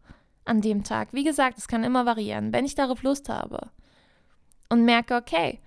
an 0.45 0.61
dem 0.61 0.83
Tag. 0.83 1.09
Wie 1.11 1.25
gesagt, 1.25 1.57
es 1.57 1.67
kann 1.67 1.83
immer 1.83 2.05
variieren. 2.05 2.53
Wenn 2.53 2.65
ich 2.65 2.75
darauf 2.75 3.03
Lust 3.03 3.29
habe 3.29 3.69
und 4.69 4.85
merke, 4.85 5.15
okay, 5.15 5.59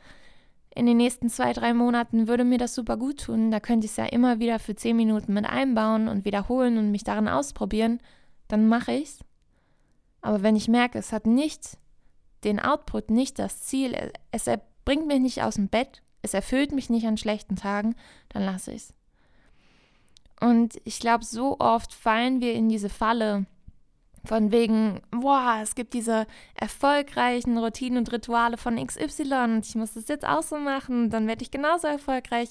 in 0.75 0.87
den 0.87 0.97
nächsten 0.97 1.29
zwei, 1.29 1.53
drei 1.53 1.75
Monaten 1.75 2.29
würde 2.29 2.45
mir 2.45 2.59
das 2.59 2.75
super 2.75 2.97
gut 2.97 3.25
tun, 3.25 3.51
da 3.51 3.61
könnte 3.61 3.87
ich 3.87 3.93
es 3.93 3.97
ja 3.97 4.07
immer 4.07 4.39
wieder 4.39 4.59
für 4.59 4.77
zehn 4.77 4.97
Minuten 4.97 5.35
mit 5.35 5.45
einbauen 5.45 6.09
und 6.09 6.25
wiederholen 6.25 6.79
und 6.79 6.91
mich 6.91 7.05
darin 7.05 7.29
ausprobieren, 7.29 8.01
dann 8.49 8.69
mache 8.69 8.93
ich 8.93 9.09
es. 9.09 9.19
Aber 10.23 10.43
wenn 10.43 10.57
ich 10.57 10.69
merke, 10.69 10.99
es 10.99 11.13
hat 11.13 11.27
nicht 11.27 11.79
den 12.45 12.61
Output, 12.61 13.11
nicht 13.11 13.39
das 13.39 13.63
Ziel, 13.63 14.13
es 14.31 14.49
bringt 14.85 15.07
mich 15.07 15.21
nicht 15.21 15.43
aus 15.43 15.57
dem 15.57 15.69
Bett, 15.69 16.03
es 16.23 16.35
erfüllt 16.35 16.73
mich 16.73 16.91
nicht 16.91 17.07
an 17.07 17.17
schlechten 17.17 17.57
Tagen, 17.57 17.95
dann 18.29 18.45
lasse 18.45 18.73
ich 18.73 18.83
es. 18.83 18.95
Und 20.41 20.81
ich 20.85 21.01
glaube, 21.01 21.25
so 21.25 21.59
oft 21.59 21.93
fallen 21.93 22.41
wir 22.41 22.55
in 22.55 22.69
diese 22.69 22.89
Falle, 22.89 23.45
von 24.25 24.53
wegen, 24.53 25.01
boah, 25.11 25.61
es 25.63 25.75
gibt 25.75 25.95
diese 25.95 26.27
erfolgreichen 26.55 27.57
Routinen 27.59 27.99
und 27.99 28.13
Rituale 28.13 28.57
von 28.57 28.85
XY 28.85 29.45
und 29.45 29.67
ich 29.67 29.75
muss 29.75 29.95
das 29.95 30.09
jetzt 30.09 30.27
auch 30.27 30.43
so 30.43 30.59
machen, 30.59 31.11
dann 31.11 31.27
werde 31.27 31.43
ich 31.43 31.51
genauso 31.51 31.87
erfolgreich. 31.87 32.51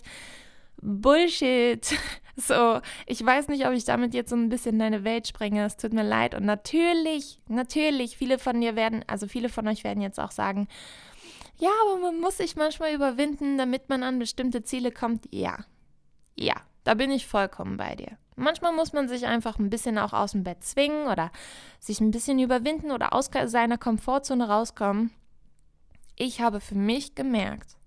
Bullshit. 0.81 1.85
So, 2.41 2.79
ich 3.05 3.25
weiß 3.25 3.49
nicht, 3.49 3.67
ob 3.67 3.73
ich 3.73 3.83
damit 3.83 4.13
jetzt 4.13 4.29
so 4.29 4.37
ein 4.37 4.47
bisschen 4.47 4.79
deine 4.79 5.03
Welt 5.03 5.27
sprenge. 5.27 5.65
Es 5.65 5.75
tut 5.75 5.91
mir 5.91 6.05
leid. 6.05 6.35
Und 6.35 6.45
natürlich, 6.45 7.41
natürlich, 7.49 8.15
viele 8.15 8.39
von 8.39 8.61
dir 8.61 8.77
werden, 8.77 9.03
also 9.07 9.27
viele 9.27 9.49
von 9.49 9.67
euch 9.67 9.83
werden 9.83 10.01
jetzt 10.01 10.21
auch 10.21 10.31
sagen, 10.31 10.69
ja, 11.57 11.69
aber 11.83 11.99
man 11.99 12.21
muss 12.21 12.37
sich 12.37 12.55
manchmal 12.55 12.93
überwinden, 12.93 13.57
damit 13.57 13.89
man 13.89 14.03
an 14.03 14.19
bestimmte 14.19 14.63
Ziele 14.63 14.93
kommt. 14.93 15.27
Ja, 15.31 15.65
ja, 16.35 16.55
da 16.85 16.93
bin 16.93 17.11
ich 17.11 17.27
vollkommen 17.27 17.75
bei 17.75 17.95
dir. 17.95 18.17
Manchmal 18.39 18.73
muss 18.73 18.93
man 18.93 19.09
sich 19.09 19.25
einfach 19.25 19.59
ein 19.59 19.69
bisschen 19.69 19.97
auch 19.97 20.13
aus 20.13 20.31
dem 20.31 20.43
Bett 20.43 20.63
zwingen 20.63 21.07
oder 21.07 21.31
sich 21.79 21.99
ein 21.99 22.11
bisschen 22.11 22.39
überwinden 22.39 22.91
oder 22.91 23.13
aus 23.13 23.29
seiner 23.45 23.77
Komfortzone 23.77 24.47
rauskommen. 24.47 25.11
Ich 26.15 26.39
habe 26.39 26.61
für 26.61 26.75
mich 26.75 27.15
gemerkt, 27.15 27.77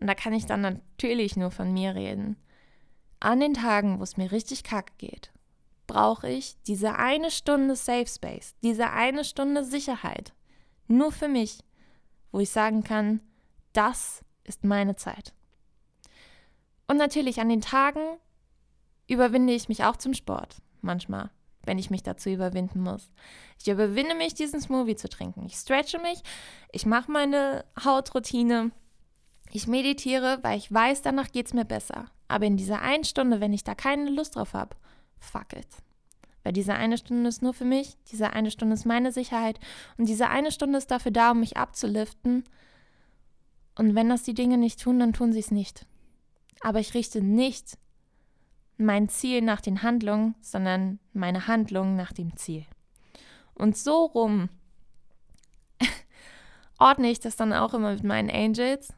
und 0.00 0.06
da 0.06 0.14
kann 0.14 0.32
ich 0.32 0.46
dann 0.46 0.60
natürlich 0.60 1.36
nur 1.36 1.50
von 1.50 1.72
mir 1.72 1.94
reden, 1.94 2.36
an 3.18 3.40
den 3.40 3.54
Tagen, 3.54 3.98
wo 3.98 4.04
es 4.04 4.16
mir 4.16 4.30
richtig 4.30 4.62
kacke 4.62 4.92
geht, 4.98 5.32
brauche 5.86 6.28
ich 6.28 6.56
diese 6.66 6.94
eine 6.96 7.30
Stunde 7.30 7.74
Safe 7.74 8.06
Space, 8.06 8.54
diese 8.62 8.90
eine 8.90 9.24
Stunde 9.24 9.64
Sicherheit. 9.64 10.34
Nur 10.86 11.10
für 11.10 11.28
mich, 11.28 11.58
wo 12.30 12.38
ich 12.40 12.50
sagen 12.50 12.84
kann, 12.84 13.20
das 13.72 14.24
ist 14.44 14.62
meine 14.64 14.94
Zeit. 14.94 15.32
Und 16.86 16.98
natürlich 16.98 17.40
an 17.40 17.48
den 17.48 17.60
Tagen, 17.60 18.18
überwinde 19.08 19.52
ich 19.52 19.68
mich 19.68 19.84
auch 19.84 19.96
zum 19.96 20.14
Sport. 20.14 20.56
Manchmal, 20.80 21.30
wenn 21.64 21.78
ich 21.78 21.90
mich 21.90 22.02
dazu 22.02 22.30
überwinden 22.30 22.80
muss. 22.80 23.10
Ich 23.60 23.68
überwinde 23.68 24.14
mich, 24.14 24.34
diesen 24.34 24.60
Smoothie 24.60 24.96
zu 24.96 25.08
trinken. 25.08 25.46
Ich 25.46 25.54
stretche 25.54 25.98
mich, 25.98 26.22
ich 26.72 26.86
mache 26.86 27.10
meine 27.10 27.64
Hautroutine, 27.82 28.70
ich 29.50 29.66
meditiere, 29.66 30.38
weil 30.42 30.58
ich 30.58 30.72
weiß, 30.72 31.02
danach 31.02 31.30
geht 31.30 31.46
es 31.46 31.54
mir 31.54 31.64
besser. 31.64 32.06
Aber 32.28 32.46
in 32.46 32.56
dieser 32.56 32.82
einen 32.82 33.04
Stunde, 33.04 33.40
wenn 33.40 33.52
ich 33.52 33.64
da 33.64 33.74
keine 33.74 34.10
Lust 34.10 34.36
drauf 34.36 34.54
habe, 34.54 34.76
fuck 35.18 35.52
it. 35.52 35.68
Weil 36.42 36.52
diese 36.52 36.74
eine 36.74 36.98
Stunde 36.98 37.28
ist 37.28 37.42
nur 37.42 37.54
für 37.54 37.64
mich, 37.64 37.96
diese 38.10 38.32
eine 38.32 38.50
Stunde 38.50 38.74
ist 38.74 38.84
meine 38.84 39.12
Sicherheit 39.12 39.58
und 39.96 40.08
diese 40.08 40.28
eine 40.28 40.52
Stunde 40.52 40.78
ist 40.78 40.90
dafür 40.90 41.10
da, 41.10 41.30
um 41.30 41.40
mich 41.40 41.56
abzuliften. 41.56 42.44
Und 43.76 43.94
wenn 43.94 44.08
das 44.08 44.24
die 44.24 44.34
Dinge 44.34 44.58
nicht 44.58 44.80
tun, 44.80 44.98
dann 44.98 45.12
tun 45.12 45.32
sie 45.32 45.40
es 45.40 45.50
nicht. 45.50 45.86
Aber 46.60 46.80
ich 46.80 46.94
richte 46.94 47.22
nicht 47.22 47.78
mein 48.76 49.08
Ziel 49.08 49.42
nach 49.42 49.60
den 49.60 49.82
Handlungen, 49.82 50.34
sondern 50.40 50.98
meine 51.12 51.46
Handlungen 51.46 51.96
nach 51.96 52.12
dem 52.12 52.36
Ziel. 52.36 52.64
Und 53.54 53.76
so 53.76 54.04
rum 54.06 54.48
ordne 56.78 57.10
ich 57.10 57.20
das 57.20 57.36
dann 57.36 57.52
auch 57.52 57.74
immer 57.74 57.92
mit 57.92 58.04
meinen 58.04 58.30
Angels 58.30 58.92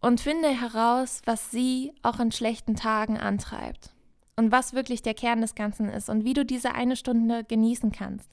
und 0.00 0.20
finde 0.20 0.48
heraus, 0.48 1.22
was 1.24 1.50
sie 1.50 1.92
auch 2.02 2.20
in 2.20 2.30
schlechten 2.30 2.76
Tagen 2.76 3.18
antreibt 3.18 3.92
und 4.36 4.52
was 4.52 4.74
wirklich 4.74 5.02
der 5.02 5.14
Kern 5.14 5.40
des 5.40 5.54
Ganzen 5.54 5.88
ist 5.88 6.08
und 6.08 6.24
wie 6.24 6.34
du 6.34 6.44
diese 6.44 6.74
eine 6.74 6.96
Stunde 6.96 7.44
genießen 7.44 7.90
kannst. 7.90 8.30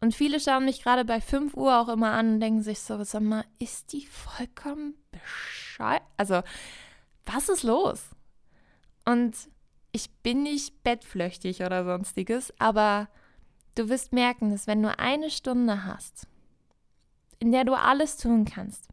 Und 0.00 0.14
viele 0.14 0.40
schauen 0.40 0.64
mich 0.64 0.82
gerade 0.82 1.04
bei 1.04 1.20
5 1.20 1.54
Uhr 1.54 1.78
auch 1.80 1.88
immer 1.88 2.12
an 2.12 2.34
und 2.34 2.40
denken 2.40 2.62
sich 2.62 2.80
so, 2.80 3.02
sag 3.04 3.22
mal, 3.22 3.44
ist 3.58 3.92
die 3.92 4.06
vollkommen 4.06 4.94
bescheuert? 5.10 6.02
Also, 6.16 6.42
was 7.24 7.48
ist 7.48 7.62
los? 7.62 8.15
Und 9.06 9.48
ich 9.92 10.10
bin 10.22 10.42
nicht 10.42 10.82
bettflüchtig 10.82 11.62
oder 11.62 11.84
sonstiges, 11.84 12.52
aber 12.58 13.08
du 13.76 13.88
wirst 13.88 14.12
merken, 14.12 14.50
dass 14.50 14.66
wenn 14.66 14.82
du 14.82 14.98
eine 14.98 15.30
Stunde 15.30 15.84
hast, 15.84 16.26
in 17.38 17.52
der 17.52 17.64
du 17.64 17.74
alles 17.74 18.18
tun 18.18 18.44
kannst, 18.44 18.88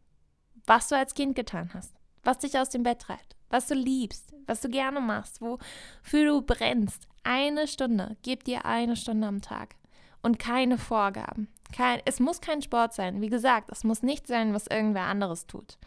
was 0.66 0.88
du 0.88 0.96
als 0.96 1.14
Kind 1.14 1.34
getan 1.34 1.70
hast, 1.74 1.94
was 2.22 2.38
dich 2.38 2.58
aus 2.58 2.70
dem 2.70 2.84
Bett 2.84 3.00
treibt, 3.00 3.36
was 3.50 3.66
du 3.66 3.74
liebst, 3.74 4.32
was 4.46 4.60
du 4.60 4.68
gerne 4.68 5.00
machst, 5.00 5.40
wofür 5.40 6.24
du 6.24 6.42
brennst, 6.42 7.06
eine 7.22 7.66
Stunde, 7.66 8.16
gib 8.22 8.44
dir 8.44 8.64
eine 8.64 8.96
Stunde 8.96 9.26
am 9.26 9.42
Tag 9.42 9.74
und 10.22 10.38
keine 10.38 10.78
Vorgaben. 10.78 11.48
Kein, 11.74 12.00
es 12.04 12.20
muss 12.20 12.40
kein 12.40 12.62
Sport 12.62 12.94
sein. 12.94 13.20
Wie 13.20 13.28
gesagt, 13.28 13.70
es 13.72 13.84
muss 13.84 14.02
nicht 14.02 14.26
sein, 14.26 14.54
was 14.54 14.68
irgendwer 14.68 15.04
anderes 15.04 15.46
tut, 15.46 15.78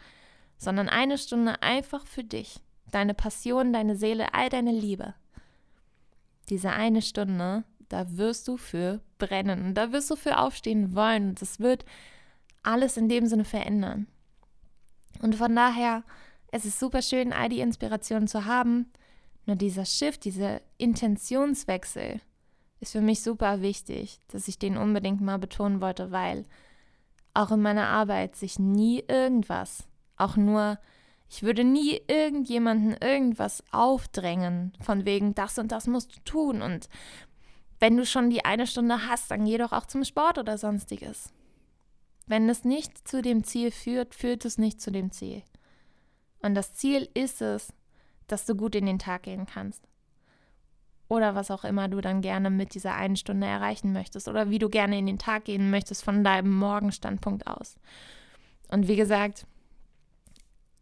sondern 0.58 0.88
eine 0.88 1.16
Stunde 1.16 1.62
einfach 1.62 2.06
für 2.06 2.24
dich 2.24 2.60
deine 2.90 3.14
Passion, 3.14 3.72
deine 3.72 3.96
Seele, 3.96 4.34
all 4.34 4.48
deine 4.48 4.72
Liebe. 4.72 5.14
Diese 6.48 6.70
eine 6.70 7.02
Stunde, 7.02 7.64
da 7.88 8.16
wirst 8.16 8.48
du 8.48 8.56
für 8.56 9.00
brennen 9.18 9.64
und 9.66 9.74
da 9.74 9.92
wirst 9.92 10.10
du 10.10 10.16
für 10.16 10.38
aufstehen 10.38 10.94
wollen 10.94 11.30
und 11.30 11.42
das 11.42 11.60
wird 11.60 11.84
alles 12.62 12.96
in 12.96 13.08
dem 13.08 13.26
Sinne 13.26 13.44
verändern. 13.44 14.06
Und 15.20 15.34
von 15.34 15.54
daher 15.54 16.04
Es 16.50 16.64
ist 16.64 16.78
super 16.78 17.02
schön, 17.02 17.32
all 17.32 17.48
die 17.48 17.60
Inspirationen 17.60 18.26
zu 18.26 18.46
haben. 18.46 18.90
Nur 19.46 19.56
dieser 19.56 19.84
Shift, 19.84 20.24
dieser 20.24 20.60
Intentionswechsel 20.78 22.20
ist 22.80 22.92
für 22.92 23.00
mich 23.00 23.22
super 23.22 23.60
wichtig, 23.60 24.20
dass 24.28 24.48
ich 24.48 24.58
den 24.58 24.76
unbedingt 24.76 25.20
mal 25.20 25.38
betonen 25.38 25.80
wollte, 25.80 26.10
weil 26.10 26.44
auch 27.34 27.50
in 27.50 27.60
meiner 27.60 27.88
Arbeit 27.88 28.36
sich 28.36 28.58
nie 28.58 29.04
irgendwas, 29.06 29.86
auch 30.16 30.36
nur, 30.36 30.78
ich 31.30 31.42
würde 31.42 31.64
nie 31.64 32.00
irgendjemanden 32.06 32.96
irgendwas 33.00 33.62
aufdrängen, 33.70 34.72
von 34.80 35.04
wegen, 35.04 35.34
das 35.34 35.58
und 35.58 35.72
das 35.72 35.86
musst 35.86 36.16
du 36.16 36.20
tun. 36.24 36.62
Und 36.62 36.88
wenn 37.80 37.96
du 37.96 38.06
schon 38.06 38.30
die 38.30 38.44
eine 38.44 38.66
Stunde 38.66 39.06
hast, 39.08 39.30
dann 39.30 39.44
geh 39.44 39.58
doch 39.58 39.72
auch 39.72 39.86
zum 39.86 40.04
Sport 40.04 40.38
oder 40.38 40.56
sonstiges. 40.56 41.32
Wenn 42.26 42.48
es 42.48 42.64
nicht 42.64 43.06
zu 43.06 43.22
dem 43.22 43.44
Ziel 43.44 43.70
führt, 43.70 44.14
führt 44.14 44.44
es 44.44 44.58
nicht 44.58 44.80
zu 44.80 44.90
dem 44.90 45.10
Ziel. 45.10 45.42
Und 46.40 46.54
das 46.54 46.74
Ziel 46.74 47.08
ist 47.14 47.42
es, 47.42 47.72
dass 48.26 48.46
du 48.46 48.54
gut 48.54 48.74
in 48.74 48.86
den 48.86 48.98
Tag 48.98 49.24
gehen 49.24 49.46
kannst. 49.46 49.82
Oder 51.08 51.34
was 51.34 51.50
auch 51.50 51.64
immer 51.64 51.88
du 51.88 52.00
dann 52.02 52.20
gerne 52.20 52.50
mit 52.50 52.74
dieser 52.74 52.94
einen 52.94 53.16
Stunde 53.16 53.46
erreichen 53.46 53.92
möchtest. 53.92 54.28
Oder 54.28 54.50
wie 54.50 54.58
du 54.58 54.68
gerne 54.68 54.98
in 54.98 55.06
den 55.06 55.18
Tag 55.18 55.46
gehen 55.46 55.70
möchtest 55.70 56.04
von 56.04 56.22
deinem 56.22 56.54
Morgenstandpunkt 56.54 57.46
aus. 57.46 57.76
Und 58.68 58.88
wie 58.88 58.96
gesagt, 58.96 59.46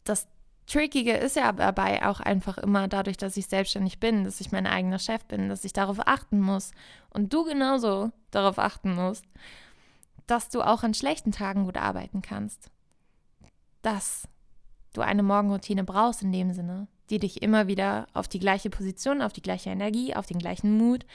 das 0.02 0.26
Trickige 0.66 1.12
ist 1.12 1.36
ja 1.36 1.52
dabei 1.52 2.06
auch 2.06 2.18
einfach 2.18 2.58
immer 2.58 2.88
dadurch, 2.88 3.16
dass 3.16 3.36
ich 3.36 3.46
selbstständig 3.46 4.00
bin, 4.00 4.24
dass 4.24 4.40
ich 4.40 4.50
mein 4.50 4.66
eigener 4.66 4.98
Chef 4.98 5.24
bin, 5.26 5.48
dass 5.48 5.64
ich 5.64 5.72
darauf 5.72 5.98
achten 6.06 6.40
muss 6.40 6.72
und 7.10 7.32
du 7.32 7.44
genauso 7.44 8.10
darauf 8.32 8.58
achten 8.58 8.94
musst, 8.94 9.24
dass 10.26 10.48
du 10.48 10.62
auch 10.62 10.82
an 10.82 10.94
schlechten 10.94 11.30
Tagen 11.30 11.64
gut 11.64 11.76
arbeiten 11.76 12.20
kannst. 12.20 12.70
Dass 13.82 14.28
du 14.92 15.02
eine 15.02 15.22
Morgenroutine 15.22 15.84
brauchst 15.84 16.22
in 16.22 16.32
dem 16.32 16.52
Sinne, 16.52 16.88
die 17.10 17.20
dich 17.20 17.42
immer 17.42 17.68
wieder 17.68 18.08
auf 18.12 18.26
die 18.26 18.40
gleiche 18.40 18.70
Position, 18.70 19.22
auf 19.22 19.32
die 19.32 19.42
gleiche 19.42 19.70
Energie, 19.70 20.16
auf 20.16 20.26
den 20.26 20.38
gleichen 20.38 20.76
Mut, 20.76 21.06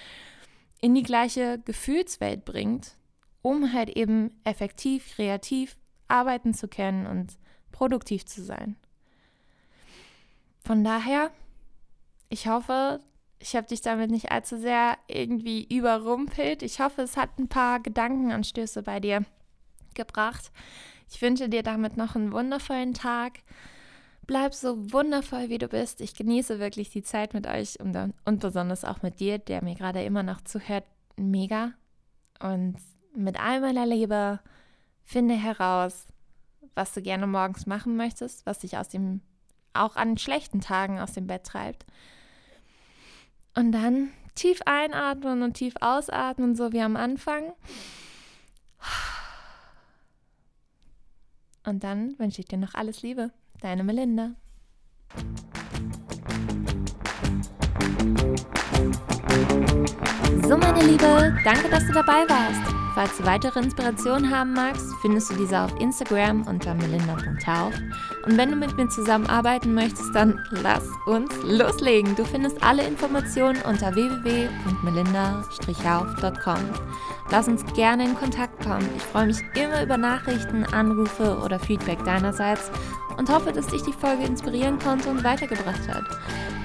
in 0.80 0.96
die 0.96 1.04
gleiche 1.04 1.60
Gefühlswelt 1.66 2.46
bringt, 2.46 2.96
um 3.42 3.74
halt 3.74 3.90
eben 3.90 4.32
effektiv, 4.46 5.14
kreativ 5.16 5.78
arbeiten 6.08 6.54
zu 6.54 6.70
können 6.70 7.06
und 7.06 7.38
produktiv 7.72 8.26
zu 8.26 8.44
sein. 8.44 8.78
Von 10.64 10.84
daher, 10.84 11.32
ich 12.30 12.48
hoffe, 12.48 13.00
ich 13.40 13.56
habe 13.56 13.68
dich 13.68 13.82
damit 13.82 14.12
nicht 14.12 14.32
allzu 14.32 14.58
sehr 14.58 14.98
irgendwie 15.08 15.64
überrumpelt. 15.64 16.62
Ich 16.62 16.80
hoffe, 16.80 17.02
es 17.02 17.18
hat 17.18 17.38
ein 17.40 17.48
paar 17.48 17.80
Gedankenanstöße 17.80 18.84
bei 18.84 19.00
dir 19.00 19.26
gebracht. 19.96 20.52
Ich 21.10 21.22
wünsche 21.22 21.50
dir 21.50 21.64
damit 21.64 21.98
noch 21.98 22.16
einen 22.16 22.32
wundervollen 22.32 22.94
Tag. 22.94 23.40
Bleib 24.28 24.54
so 24.54 24.94
wundervoll, 24.94 25.50
wie 25.50 25.58
du 25.58 25.68
bist. 25.68 26.00
Ich 26.00 26.16
genieße 26.16 26.60
wirklich 26.60 26.90
die 26.90 27.04
Zeit 27.04 27.34
mit 27.34 27.48
euch 27.48 27.80
und, 27.80 28.14
und 28.24 28.40
besonders 28.40 28.86
auch 28.86 29.02
mit 29.02 29.20
dir, 29.20 29.40
der 29.40 29.64
mir 29.64 29.76
gerade 29.76 30.04
immer 30.04 30.24
noch 30.24 30.42
zuhört. 30.42 30.86
Mega. 31.18 31.74
Und 32.40 32.78
mit 33.14 33.40
all 33.40 33.60
meiner 33.60 33.86
Liebe 33.86 34.40
finde 35.04 35.36
heraus, 35.36 36.08
was 36.76 36.94
du 36.94 37.02
gerne 37.02 37.28
morgens 37.28 37.66
machen 37.66 37.98
möchtest, 37.98 38.46
was 38.46 38.60
dich 38.60 38.78
aus 38.78 38.88
dem, 38.88 39.22
auch 39.74 39.96
an 39.96 40.18
schlechten 40.18 40.62
Tagen 40.62 41.00
aus 41.00 41.14
dem 41.14 41.28
Bett 41.28 41.46
treibt. 41.46 41.86
Und 43.56 43.72
dann 43.72 44.12
tief 44.36 44.62
einatmen 44.66 45.44
und 45.44 45.54
tief 45.54 45.76
ausatmen, 45.82 46.56
so 46.56 46.72
wie 46.72 46.82
am 46.82 46.96
Anfang. 46.96 47.54
Und 51.66 51.84
dann 51.84 52.18
wünsche 52.18 52.42
ich 52.42 52.48
dir 52.48 52.58
noch 52.58 52.74
alles 52.74 53.02
Liebe. 53.02 53.32
Deine 53.62 53.84
Melinda. 53.84 54.32
So, 60.48 60.58
meine 60.58 60.84
Liebe, 60.84 61.38
danke, 61.44 61.70
dass 61.70 61.86
du 61.86 61.94
dabei 61.94 62.28
warst. 62.28 62.81
Falls 63.02 63.18
du 63.18 63.26
weitere 63.26 63.60
Inspirationen 63.62 64.30
haben 64.30 64.54
magst, 64.54 64.94
findest 65.02 65.32
du 65.32 65.36
diese 65.36 65.60
auf 65.60 65.72
Instagram 65.80 66.46
unter 66.46 66.76
melinda.tauf. 66.76 67.74
Und 68.28 68.38
wenn 68.38 68.52
du 68.52 68.56
mit 68.56 68.78
mir 68.78 68.90
zusammenarbeiten 68.90 69.74
möchtest, 69.74 70.14
dann 70.14 70.40
lass 70.52 70.88
uns 71.08 71.34
loslegen. 71.44 72.16
Du 72.16 72.24
findest 72.24 72.62
alle 72.62 72.86
Informationen 72.86 73.60
unter 73.64 73.96
www.melinda-hauf.com. 73.96 76.60
Lass 77.32 77.48
uns 77.48 77.66
gerne 77.74 78.06
in 78.06 78.14
Kontakt 78.14 78.64
kommen. 78.64 78.88
Ich 78.96 79.02
freue 79.02 79.26
mich 79.26 79.40
immer 79.56 79.82
über 79.82 79.98
Nachrichten, 79.98 80.64
Anrufe 80.66 81.40
oder 81.44 81.58
Feedback 81.58 82.06
deinerseits 82.06 82.70
und 83.18 83.32
hoffe, 83.32 83.52
dass 83.52 83.66
dich 83.66 83.82
die 83.82 83.94
Folge 83.94 84.26
inspirieren 84.26 84.78
konnte 84.78 85.10
und 85.10 85.24
weitergebracht 85.24 85.88
hat. 85.88 86.04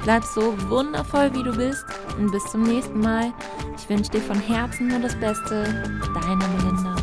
Bleib 0.06 0.22
so 0.22 0.54
wundervoll, 0.70 1.34
wie 1.34 1.42
du 1.42 1.50
bist 1.50 1.84
und 2.16 2.30
bis 2.30 2.44
zum 2.44 2.62
nächsten 2.62 3.00
Mal. 3.00 3.32
Ich 3.76 3.88
wünsche 3.88 4.12
dir 4.12 4.20
von 4.20 4.38
Herzen 4.38 4.86
nur 4.86 5.00
das 5.00 5.18
Beste. 5.18 5.64
Deine 6.14 6.36
Melinda. 6.36 6.95